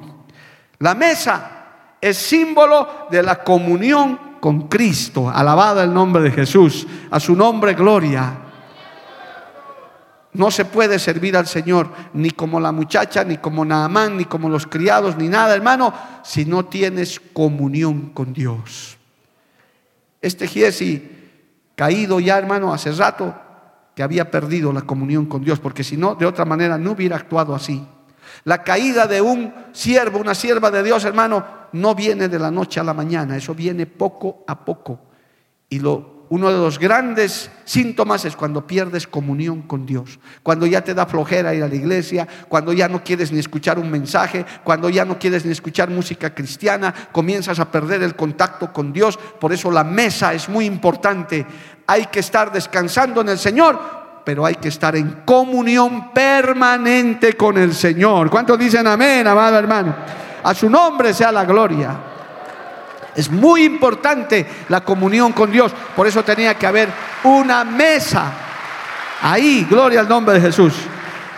[0.79, 1.51] La mesa
[2.01, 5.29] es símbolo de la comunión con Cristo.
[5.29, 6.87] Alabado el nombre de Jesús.
[7.11, 8.45] A su nombre, gloria.
[10.33, 14.49] No se puede servir al Señor ni como la muchacha, ni como Naamán, ni como
[14.49, 15.93] los criados, ni nada, hermano,
[16.23, 18.99] si no tienes comunión con Dios.
[20.21, 21.11] Este Giesi,
[21.75, 23.35] caído ya, hermano, hace rato,
[23.97, 27.17] que había perdido la comunión con Dios, porque si no, de otra manera no hubiera
[27.17, 27.85] actuado así.
[28.49, 32.81] La caída de un siervo, una sierva de Dios, hermano, no viene de la noche
[32.81, 34.99] a la mañana, eso viene poco a poco.
[35.69, 40.83] Y lo, uno de los grandes síntomas es cuando pierdes comunión con Dios, cuando ya
[40.83, 44.47] te da flojera ir a la iglesia, cuando ya no quieres ni escuchar un mensaje,
[44.65, 49.19] cuando ya no quieres ni escuchar música cristiana, comienzas a perder el contacto con Dios.
[49.39, 51.45] Por eso la mesa es muy importante.
[51.87, 53.98] Hay que estar descansando en el Señor
[54.29, 58.29] pero hay que estar en comunión permanente con el Señor.
[58.29, 59.97] ¿Cuántos dicen amén, amado hermano?
[60.45, 61.97] A su nombre sea la gloria.
[63.17, 65.73] Es muy importante la comunión con Dios.
[65.97, 66.91] Por eso tenía que haber
[67.25, 68.31] una mesa.
[69.23, 70.75] Ahí, gloria al nombre de Jesús.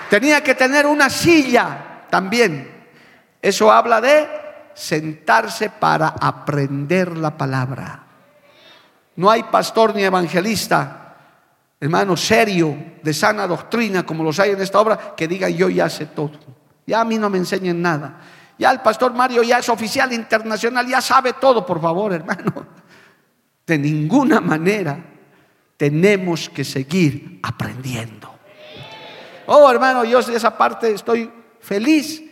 [0.09, 2.72] Tenía que tener una silla también.
[3.41, 4.28] Eso habla de
[4.74, 8.03] sentarse para aprender la palabra.
[9.14, 11.00] No hay pastor ni evangelista
[11.81, 15.89] hermano, serio, de sana doctrina, como los hay en esta obra, que diga yo ya
[15.89, 16.39] sé todo.
[16.87, 18.20] Ya a mí no me enseñen nada.
[18.59, 22.66] Ya el pastor Mario ya es oficial internacional, ya sabe todo, por favor, hermano.
[23.66, 25.03] De ninguna manera
[25.76, 28.31] tenemos que seguir aprendiendo.
[29.47, 32.22] Oh, hermano, yo de esa parte estoy feliz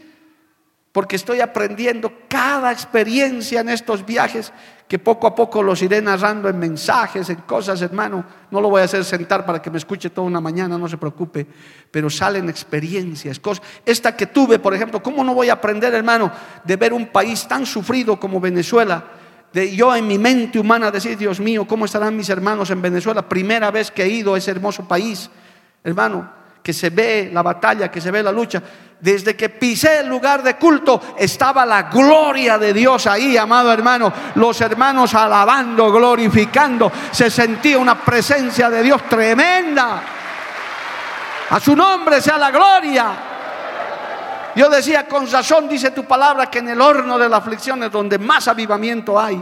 [0.92, 4.52] porque estoy aprendiendo cada experiencia en estos viajes
[4.88, 8.24] que poco a poco los iré narrando en mensajes, en cosas, hermano.
[8.50, 10.96] No lo voy a hacer sentar para que me escuche toda una mañana, no se
[10.96, 11.46] preocupe,
[11.90, 13.62] pero salen experiencias, cosas.
[13.84, 16.32] Esta que tuve, por ejemplo, ¿cómo no voy a aprender, hermano,
[16.64, 19.04] de ver un país tan sufrido como Venezuela?
[19.52, 23.28] De yo en mi mente humana decir, Dios mío, ¿cómo estarán mis hermanos en Venezuela?
[23.28, 25.28] Primera vez que he ido a ese hermoso país,
[25.84, 26.37] hermano.
[26.62, 28.62] Que se ve la batalla, que se ve la lucha.
[29.00, 34.12] Desde que pisé el lugar de culto estaba la gloria de Dios ahí, amado hermano.
[34.34, 36.90] Los hermanos alabando, glorificando.
[37.10, 40.02] Se sentía una presencia de Dios tremenda.
[41.50, 43.06] A su nombre sea la gloria.
[44.56, 47.92] Yo decía, con razón dice tu palabra que en el horno de la aflicción es
[47.92, 49.40] donde más avivamiento hay.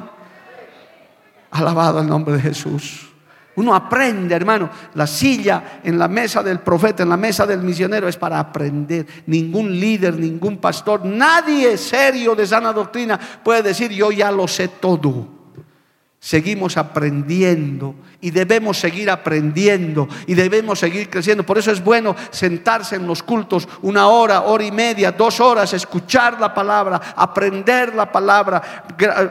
[1.52, 3.15] Alabado el nombre de Jesús.
[3.56, 4.70] Uno aprende, hermano.
[4.94, 9.06] La silla en la mesa del profeta, en la mesa del misionero es para aprender.
[9.26, 14.68] Ningún líder, ningún pastor, nadie serio de sana doctrina puede decir yo ya lo sé
[14.68, 15.35] todo
[16.18, 21.44] seguimos aprendiendo y debemos seguir aprendiendo y debemos seguir creciendo.
[21.44, 25.72] Por eso es bueno sentarse en los cultos una hora, hora y media, dos horas,
[25.72, 28.86] escuchar la palabra, aprender la palabra,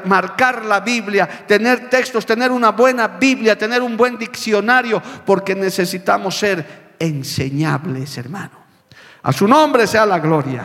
[0.05, 6.37] marcar la Biblia, tener textos, tener una buena Biblia, tener un buen diccionario, porque necesitamos
[6.37, 8.65] ser enseñables, hermano.
[9.23, 10.63] A su nombre sea la gloria.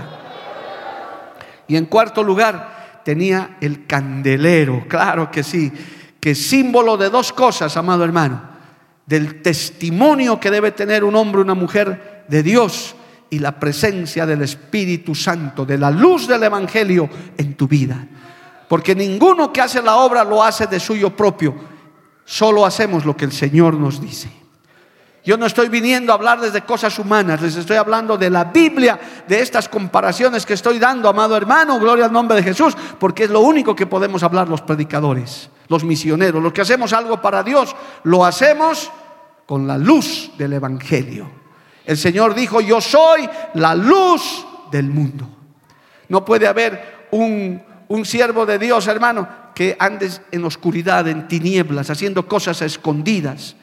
[1.66, 5.72] Y en cuarto lugar, tenía el candelero, claro que sí
[6.20, 8.42] que es símbolo de dos cosas, amado hermano,
[9.06, 12.94] del testimonio que debe tener un hombre, una mujer de Dios
[13.30, 18.06] y la presencia del Espíritu Santo, de la luz del Evangelio en tu vida.
[18.68, 21.54] Porque ninguno que hace la obra lo hace de suyo propio,
[22.24, 24.39] solo hacemos lo que el Señor nos dice.
[25.24, 28.98] Yo no estoy viniendo a hablar desde cosas humanas, les estoy hablando de la Biblia,
[29.28, 33.30] de estas comparaciones que estoy dando, amado hermano, gloria al nombre de Jesús, porque es
[33.30, 37.76] lo único que podemos hablar los predicadores, los misioneros, los que hacemos algo para Dios,
[38.04, 38.90] lo hacemos
[39.44, 41.30] con la luz del Evangelio.
[41.84, 45.28] El Señor dijo, yo soy la luz del mundo.
[46.08, 51.90] No puede haber un, un siervo de Dios, hermano, que andes en oscuridad, en tinieblas,
[51.90, 53.56] haciendo cosas escondidas.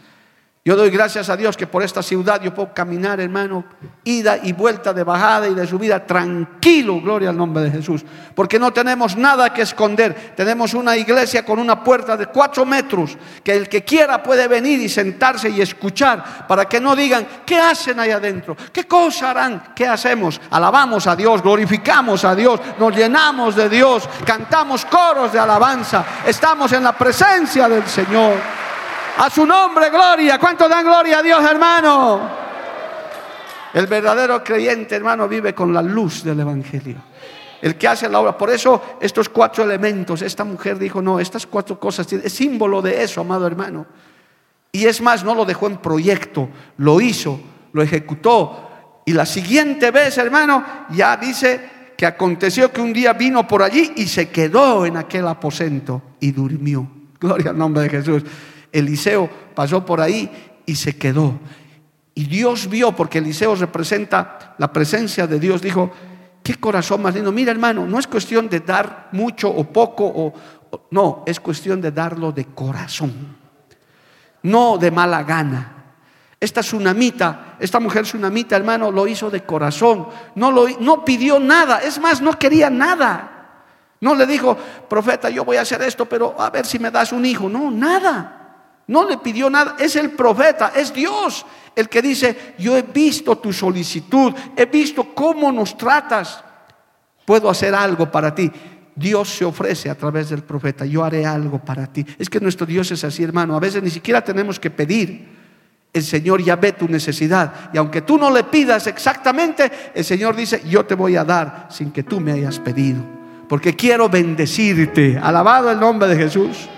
[0.68, 3.63] Yo doy gracias a Dios que por esta ciudad yo puedo caminar, hermano,
[4.03, 8.03] ida y vuelta de bajada y de subida, tranquilo, gloria al nombre de Jesús.
[8.36, 10.34] Porque no tenemos nada que esconder.
[10.36, 14.82] Tenemos una iglesia con una puerta de cuatro metros, que el que quiera puede venir
[14.82, 18.57] y sentarse y escuchar, para que no digan, ¿qué hacen ahí adentro?
[18.74, 19.72] ¿Qué cosa harán?
[19.74, 20.41] ¿Qué hacemos?
[20.51, 26.74] Alabamos a Dios, glorificamos a Dios, nos llenamos de Dios, cantamos coros de alabanza, estamos
[26.74, 28.66] en la presencia del Señor.
[29.18, 30.38] A su nombre, gloria.
[30.38, 32.30] ¿Cuánto dan gloria a Dios, hermano?
[33.74, 36.97] El verdadero creyente, hermano, vive con la luz del Evangelio.
[37.61, 38.38] El que hace la obra.
[38.38, 43.03] Por eso estos cuatro elementos, esta mujer dijo, no, estas cuatro cosas, es símbolo de
[43.03, 43.88] eso, amado hermano.
[44.72, 47.39] Y es más, no lo dejó en proyecto, lo hizo,
[47.74, 49.01] lo ejecutó.
[49.05, 53.93] Y la siguiente vez, hermano, ya dice que aconteció que un día vino por allí
[53.95, 56.88] y se quedó en aquel aposento y durmió.
[57.20, 58.24] Gloria al nombre de Jesús.
[58.72, 60.30] Eliseo pasó por ahí
[60.65, 61.39] y se quedó.
[62.13, 65.91] Y Dios vio, porque Eliseo representa la presencia de Dios, dijo,
[66.43, 67.32] qué corazón más lindo.
[67.32, 70.34] Mira hermano, no es cuestión de dar mucho o poco, o,
[70.91, 73.38] no, es cuestión de darlo de corazón,
[74.43, 75.74] no de mala gana.
[76.39, 80.07] Esta tsunamita, esta mujer tsunamita, hermano, lo hizo de corazón.
[80.36, 81.80] No, lo, no pidió nada.
[81.80, 83.63] Es más, no quería nada.
[83.99, 84.55] No le dijo,
[84.88, 87.49] profeta, yo voy a hacer esto, pero a ver si me das un hijo.
[87.49, 88.36] No, nada.
[88.88, 91.45] No le pidió nada, es el profeta, es Dios
[91.77, 96.43] el que dice, yo he visto tu solicitud, he visto cómo nos tratas,
[97.23, 98.51] puedo hacer algo para ti.
[98.95, 102.03] Dios se ofrece a través del profeta, yo haré algo para ti.
[102.17, 105.38] Es que nuestro Dios es así, hermano, a veces ni siquiera tenemos que pedir.
[105.93, 110.35] El Señor ya ve tu necesidad y aunque tú no le pidas exactamente, el Señor
[110.35, 113.03] dice, yo te voy a dar sin que tú me hayas pedido,
[113.47, 115.19] porque quiero bendecirte.
[115.21, 116.69] Alabado el nombre de Jesús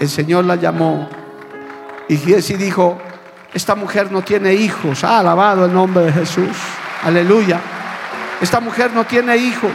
[0.00, 1.08] el Señor la llamó
[2.08, 2.98] y Giesi dijo,
[3.52, 5.04] esta mujer no tiene hijos.
[5.04, 6.56] Ha alabado el nombre de Jesús.
[7.04, 7.60] Aleluya.
[8.40, 9.72] Esta mujer no tiene hijos.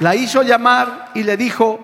[0.00, 1.78] La hizo llamar y le dijo,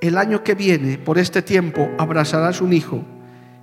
[0.00, 3.04] el año que viene, por este tiempo, abrazarás un hijo.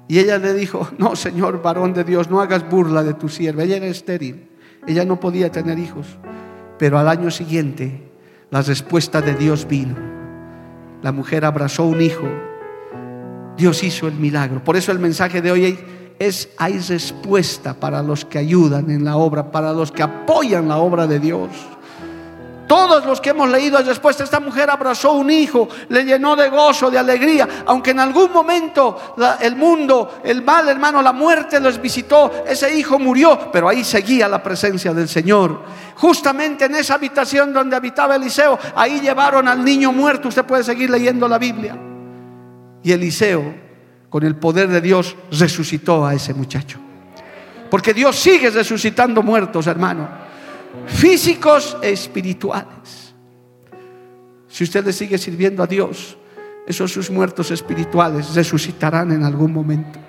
[0.08, 3.64] Y ella le dijo, no, Señor, varón de Dios, no hagas burla de tu sierva.
[3.64, 4.50] Ella era estéril.
[4.88, 6.08] Ella no podía tener hijos.
[6.80, 8.10] Pero al año siguiente,
[8.50, 10.17] la respuesta de Dios vino.
[11.02, 12.28] La mujer abrazó un hijo.
[13.58, 14.64] Dios hizo el milagro.
[14.64, 15.80] Por eso el mensaje de hoy
[16.20, 20.78] es, hay respuesta para los que ayudan en la obra, para los que apoyan la
[20.78, 21.50] obra de Dios.
[22.68, 24.24] Todos los que hemos leído respuesta.
[24.24, 29.16] Esta mujer abrazó un hijo, le llenó de gozo, de alegría, aunque en algún momento
[29.40, 34.28] el mundo, el mal hermano, la muerte los visitó, ese hijo murió, pero ahí seguía
[34.28, 35.62] la presencia del Señor.
[35.96, 40.28] Justamente en esa habitación donde habitaba Eliseo, ahí llevaron al niño muerto.
[40.28, 41.78] Usted puede seguir leyendo la Biblia.
[42.84, 43.68] Y Eliseo
[44.10, 46.80] con el poder de Dios, resucitó a ese muchacho.
[47.70, 50.27] Porque Dios sigue resucitando muertos, hermano.
[50.88, 53.14] Físicos e espirituales.
[54.48, 56.18] Si usted le sigue sirviendo a Dios,
[56.66, 60.00] esos sus muertos espirituales resucitarán en algún momento.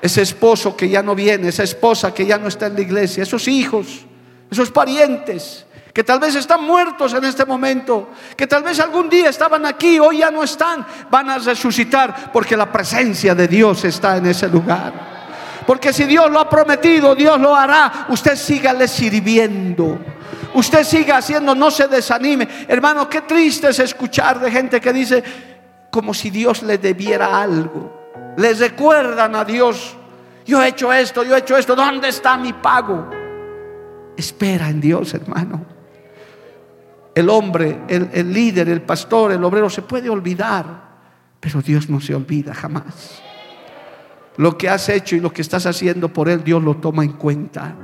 [0.00, 3.22] Ese esposo que ya no viene, esa esposa que ya no está en la iglesia,
[3.22, 4.06] esos hijos,
[4.50, 5.66] esos parientes
[5.96, 9.98] que tal vez están muertos en este momento, que tal vez algún día estaban aquí,
[9.98, 14.46] hoy ya no están, van a resucitar porque la presencia de Dios está en ese
[14.46, 15.15] lugar.
[15.66, 18.06] Porque si Dios lo ha prometido, Dios lo hará.
[18.08, 19.98] Usted sígale sirviendo.
[20.54, 22.48] Usted siga haciendo, no se desanime.
[22.68, 25.22] Hermano, qué triste es escuchar de gente que dice
[25.90, 28.34] como si Dios le debiera algo.
[28.36, 29.96] Les recuerdan a Dios,
[30.46, 33.10] yo he hecho esto, yo he hecho esto, ¿dónde está mi pago?
[34.16, 35.76] Espera en Dios, hermano
[37.16, 40.66] el hombre, el, líder, el pastor, el obrero se puede olvidar,
[41.40, 43.22] pero Dios no se olvida jamás.
[44.36, 47.12] Lo que has hecho y lo que estás haciendo por Él, Dios lo toma en
[47.12, 47.74] cuenta.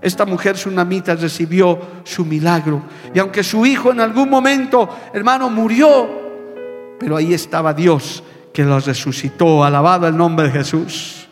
[0.00, 2.82] Esta mujer sunamita recibió su milagro.
[3.12, 6.08] Y aunque su hijo en algún momento, hermano, murió,
[7.00, 8.22] pero ahí estaba Dios
[8.52, 9.64] que lo resucitó.
[9.64, 11.28] Alabado el nombre de Jesús.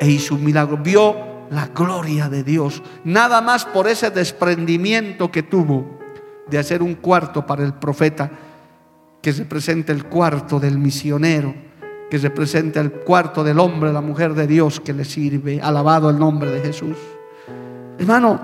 [0.00, 0.76] E hizo un milagro.
[0.76, 1.16] Vio
[1.50, 2.82] la gloria de Dios.
[3.04, 5.98] Nada más por ese desprendimiento que tuvo
[6.46, 8.30] de hacer un cuarto para el profeta
[9.22, 11.54] que representa el cuarto del misionero,
[12.10, 15.60] que representa el cuarto del hombre, la mujer de Dios que le sirve.
[15.60, 16.96] Alabado el nombre de Jesús.
[17.98, 18.40] Hermano,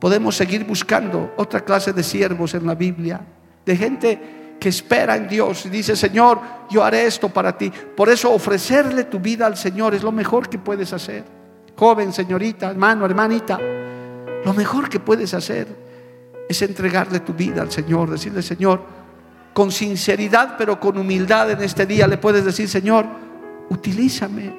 [0.00, 3.20] podemos seguir buscando otra clase de siervos en la Biblia,
[3.64, 4.20] de gente
[4.60, 7.70] que espera en Dios y dice, Señor, yo haré esto para ti.
[7.96, 11.24] Por eso ofrecerle tu vida al Señor es lo mejor que puedes hacer.
[11.76, 13.58] Joven, señorita, hermano, hermanita,
[14.44, 15.66] lo mejor que puedes hacer
[16.48, 18.80] es entregarle tu vida al Señor, decirle, Señor,
[19.54, 23.06] con sinceridad, pero con humildad en este día le puedes decir, Señor,
[23.70, 24.52] utilízame,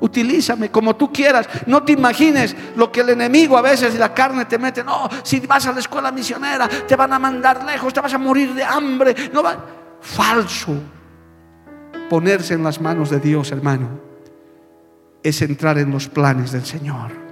[0.00, 1.48] utilízame como tú quieras.
[1.66, 4.84] No te imagines lo que el enemigo a veces y la carne te mete.
[4.84, 8.18] No, si vas a la escuela misionera, te van a mandar lejos, te vas a
[8.18, 9.14] morir de hambre.
[9.32, 9.64] No va.
[10.00, 10.74] Falso.
[12.10, 13.88] Ponerse en las manos de Dios, hermano,
[15.22, 17.26] es entrar en los planes del Señor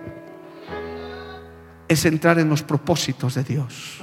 [1.89, 4.01] es entrar en los propósitos de Dios.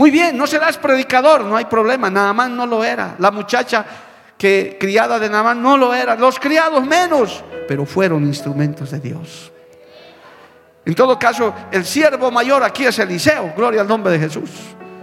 [0.00, 2.08] Muy bien, no serás predicador, no hay problema.
[2.08, 3.16] Naamán no lo era.
[3.18, 3.84] La muchacha
[4.38, 6.16] que criada de Naamán no lo era.
[6.16, 9.52] Los criados menos, pero fueron instrumentos de Dios.
[10.86, 14.50] En todo caso, el siervo mayor aquí es Eliseo, gloria al nombre de Jesús.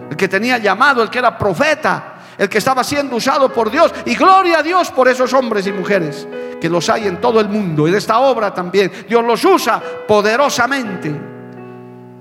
[0.09, 3.93] El que tenía llamado, el que era profeta, el que estaba siendo usado por Dios.
[4.05, 6.27] Y gloria a Dios por esos hombres y mujeres
[6.59, 7.87] que los hay en todo el mundo.
[7.87, 8.91] En esta obra también.
[9.07, 11.36] Dios los usa poderosamente.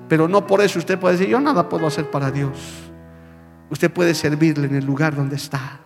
[0.08, 2.58] Pero no por eso usted puede decir, yo nada puedo hacer para Dios.
[3.70, 5.80] Usted puede servirle en el lugar donde está.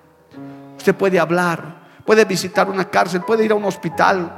[0.76, 4.36] Usted puede hablar, puede visitar una cárcel, puede ir a un hospital.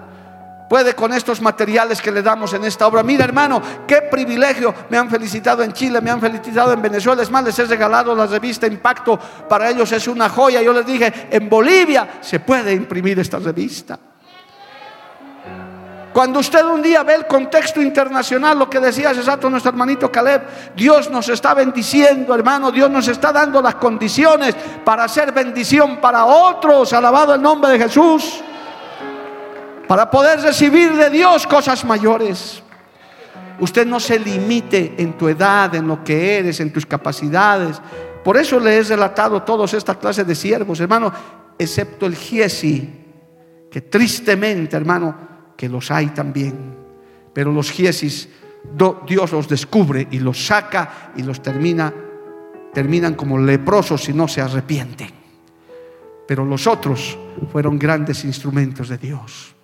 [0.69, 3.03] Puede con estos materiales que le damos en esta obra.
[3.03, 4.75] Mira hermano, qué privilegio.
[4.89, 7.21] Me han felicitado en Chile, me han felicitado en Venezuela.
[7.23, 9.19] Es más, les he regalado la revista Impacto.
[9.49, 10.63] Para ellos es una joya.
[10.63, 13.99] Yo les dije, en Bolivia se puede imprimir esta revista.
[16.13, 20.13] Cuando usted un día ve el contexto internacional, lo que decía hace rato nuestro hermanito
[20.13, 20.43] Caleb,
[20.77, 24.55] Dios nos está bendiciendo, hermano, Dios nos está dando las condiciones
[24.85, 28.43] para hacer bendición para otros, alabado el nombre de Jesús,
[29.89, 32.63] para poder recibir de Dios cosas mayores.
[33.59, 37.81] Usted no se limite en tu edad, en lo que eres, en tus capacidades.
[38.23, 41.11] Por eso le he relatado todas estas clases de siervos, hermano,
[41.59, 43.01] excepto el Giesi,
[43.71, 45.32] que tristemente, hermano,
[45.63, 46.75] que los hay también.
[47.33, 48.29] Pero los giesis,
[49.07, 51.95] Dios los descubre y los saca y los termina,
[52.75, 55.11] terminan como leprosos si no se arrepienten.
[56.27, 57.17] Pero los otros
[57.53, 59.55] fueron grandes instrumentos de Dios.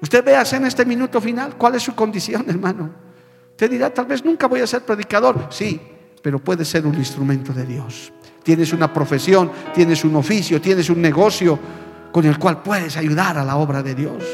[0.00, 2.88] Usted véase en este minuto final cuál es su condición, hermano.
[3.50, 5.48] Usted dirá, tal vez nunca voy a ser predicador.
[5.50, 5.78] Sí,
[6.22, 8.14] pero puede ser un instrumento de Dios.
[8.42, 11.58] Tienes una profesión, tienes un oficio, tienes un negocio
[12.10, 14.24] con el cual puedes ayudar a la obra de Dios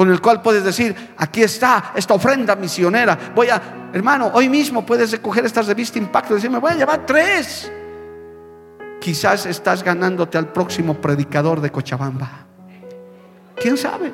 [0.00, 3.18] con el cual puedes decir, aquí está esta ofrenda misionera.
[3.34, 3.60] Voy a,
[3.92, 7.70] hermano, hoy mismo puedes recoger esta revista Impacto y decirme, voy a llevar tres.
[8.98, 12.46] Quizás estás ganándote al próximo predicador de Cochabamba.
[13.56, 14.10] ¿Quién sabe?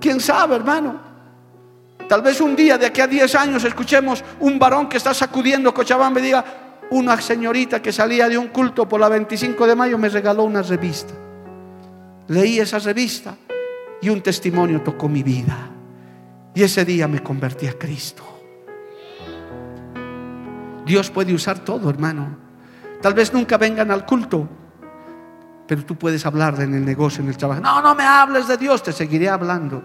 [0.00, 1.00] ¿Quién sabe, hermano?
[2.08, 5.74] Tal vez un día, de aquí a 10 años, escuchemos un varón que está sacudiendo
[5.74, 6.44] Cochabamba y diga,
[6.92, 10.62] una señorita que salía de un culto por la 25 de mayo me regaló una
[10.62, 11.12] revista.
[12.28, 13.36] Leí esa revista
[14.00, 15.70] y un testimonio tocó mi vida.
[16.54, 18.22] Y ese día me convertí a Cristo.
[20.86, 22.38] Dios puede usar todo, hermano.
[23.02, 24.48] Tal vez nunca vengan al culto,
[25.66, 27.60] Pero tú puedes hablar en el negocio, en el trabajo.
[27.60, 29.82] No, no me hables de Dios, te seguiré hablando.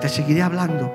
[0.00, 0.92] Te seguiré hablando.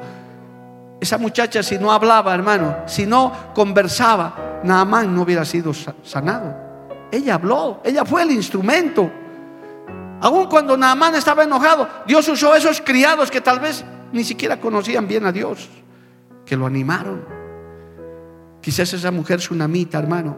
[0.99, 6.55] Esa muchacha si no hablaba, hermano, si no conversaba, Naamán no hubiera sido sanado.
[7.09, 9.09] Ella habló, ella fue el instrumento.
[10.21, 15.07] Aun cuando Naamán estaba enojado, Dios usó esos criados que tal vez ni siquiera conocían
[15.07, 15.69] bien a Dios,
[16.45, 17.23] que lo animaron.
[18.61, 20.37] Quizás esa mujer sunamita, hermano,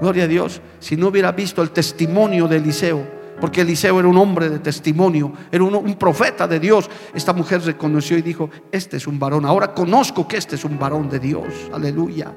[0.00, 4.16] gloria a Dios, si no hubiera visto el testimonio de Eliseo, porque Eliseo era un
[4.16, 6.90] hombre de testimonio, era un, profeta de Dios.
[7.14, 10.78] Esta mujer reconoció y dijo, este es un varón, ahora conozco que este es un
[10.78, 12.34] varón de Dios, aleluya.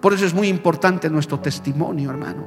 [0.00, 2.46] Por eso es muy importante nuestro testimonio, hermano,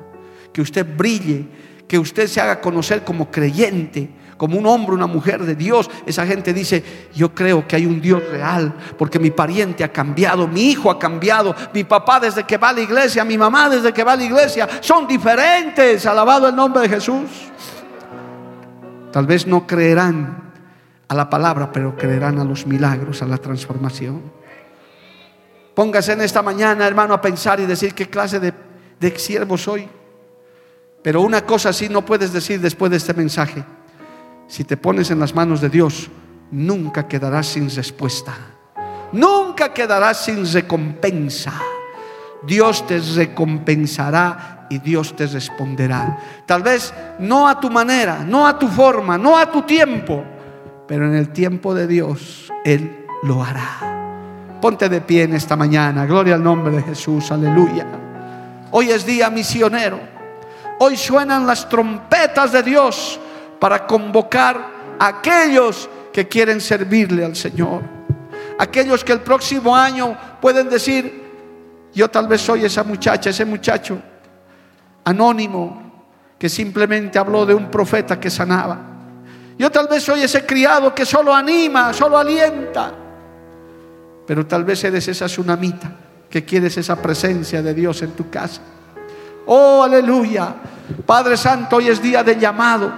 [0.54, 1.48] que usted brille,
[1.88, 5.90] que usted se haga conocer como creyente, como un hombre, una mujer de Dios.
[6.06, 6.84] Esa gente dice,
[7.14, 11.00] yo creo que hay un Dios real, porque mi pariente ha cambiado, mi hijo ha
[11.00, 14.18] cambiado, mi papá desde que va a la iglesia, mi mamá desde que va a
[14.18, 16.06] la iglesia, son diferentes.
[16.06, 17.30] Alabado el nombre de Jesús.
[19.12, 20.54] Tal vez no creerán
[21.08, 24.22] a la palabra, pero creerán a los milagros, a la transformación.
[25.74, 28.54] Póngase en esta mañana, hermano, a pensar y decir qué clase de,
[29.00, 29.88] de siervo soy.
[31.08, 33.64] Pero una cosa sí no puedes decir después de este mensaje.
[34.46, 36.10] Si te pones en las manos de Dios,
[36.52, 38.34] nunca quedarás sin respuesta.
[39.14, 41.54] Nunca quedarás sin recompensa.
[42.46, 46.18] Dios te recompensará y Dios te responderá.
[46.46, 50.26] Tal vez no a tu manera, no a tu forma, no a tu tiempo,
[50.90, 54.58] pero en el tiempo de Dios Él lo hará.
[54.60, 56.06] Ponte de pie en esta mañana.
[56.06, 57.32] Gloria al nombre de Jesús.
[57.32, 57.86] Aleluya.
[58.72, 60.17] Hoy es día misionero.
[60.80, 63.20] Hoy suenan las trompetas de Dios
[63.60, 67.82] para convocar a aquellos que quieren servirle al Señor.
[68.60, 71.26] Aquellos que el próximo año pueden decir,
[71.94, 74.00] yo tal vez soy esa muchacha, ese muchacho
[75.04, 76.06] anónimo
[76.38, 78.80] que simplemente habló de un profeta que sanaba.
[79.58, 82.94] Yo tal vez soy ese criado que solo anima, solo alienta.
[84.28, 85.92] Pero tal vez eres esa tsunamita
[86.30, 88.62] que quieres esa presencia de Dios en tu casa.
[89.48, 90.54] Oh, aleluya.
[91.06, 92.92] Padre Santo, hoy es día de llamado.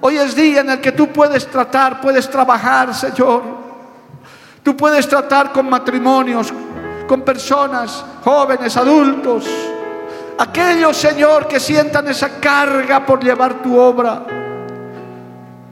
[0.00, 3.42] Hoy es día en el que tú puedes tratar, puedes trabajar, Señor.
[4.62, 6.52] Tú puedes tratar con matrimonios,
[7.06, 9.46] con personas, jóvenes, adultos
[10.38, 14.26] Aquellos, Señor, que sientan esa carga por llevar tu obra.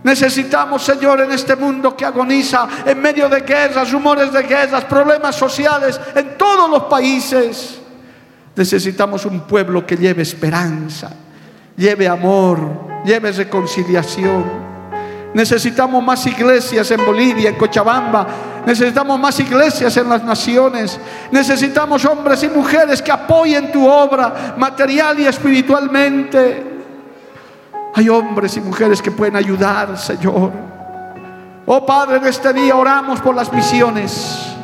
[0.02, 5.36] Necesitamos, Señor, en este mundo que agoniza en medio de guerras, rumores de guerras, problemas
[5.36, 7.80] sociales en todos los países.
[8.56, 11.10] Necesitamos un pueblo que lleve esperanza,
[11.76, 12.58] lleve amor,
[13.04, 14.44] lleve reconciliación.
[15.34, 18.26] Necesitamos más iglesias en Bolivia, en Cochabamba.
[18.64, 20.98] Necesitamos más iglesias en las naciones.
[21.32, 26.62] Necesitamos hombres y mujeres que apoyen tu obra material y espiritualmente.
[27.96, 30.52] Hay hombres y mujeres que pueden ayudar, Señor.
[31.66, 34.54] Oh Padre, en este día oramos por las misiones.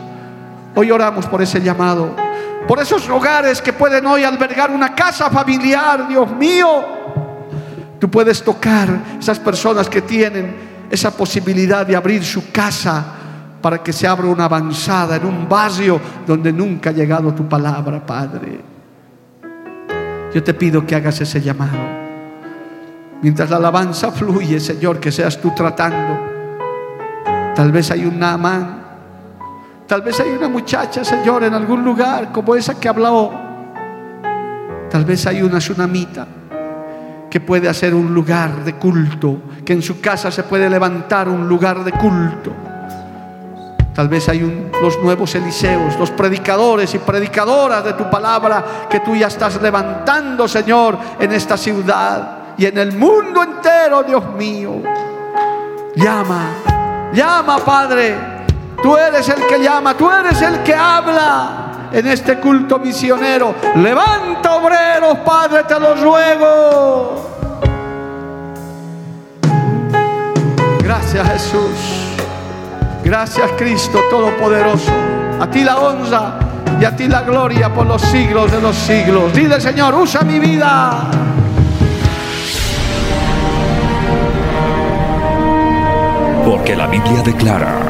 [0.76, 2.29] Hoy oramos por ese llamado.
[2.70, 6.68] Por esos hogares que pueden hoy albergar una casa familiar, Dios mío.
[7.98, 13.04] Tú puedes tocar esas personas que tienen esa posibilidad de abrir su casa
[13.60, 18.06] para que se abra una avanzada en un barrio donde nunca ha llegado tu palabra,
[18.06, 18.60] Padre.
[20.32, 21.76] Yo te pido que hagas ese llamado.
[23.20, 26.20] Mientras la alabanza fluye, Señor, que seas tú tratando.
[27.52, 28.79] Tal vez hay un Naamán.
[29.91, 33.32] Tal vez hay una muchacha, Señor, en algún lugar como esa que habló.
[34.88, 36.28] Tal vez hay una tsunamita
[37.28, 41.49] que puede hacer un lugar de culto, que en su casa se puede levantar un
[41.49, 42.53] lugar de culto.
[43.93, 49.16] Tal vez hay los nuevos Eliseos, los predicadores y predicadoras de tu palabra que tú
[49.16, 54.82] ya estás levantando, Señor, en esta ciudad y en el mundo entero, Dios mío.
[55.97, 56.47] Llama,
[57.12, 58.29] llama, Padre.
[58.82, 63.54] Tú eres el que llama, tú eres el que habla en este culto misionero.
[63.76, 67.30] Levanta obreros, Padre, te lo ruego.
[70.82, 72.10] Gracias Jesús.
[73.04, 74.90] Gracias Cristo Todopoderoso.
[75.40, 76.38] A ti la honra
[76.80, 79.32] y a ti la gloria por los siglos de los siglos.
[79.34, 81.10] Dile Señor, usa mi vida.
[86.44, 87.89] Porque la Biblia declara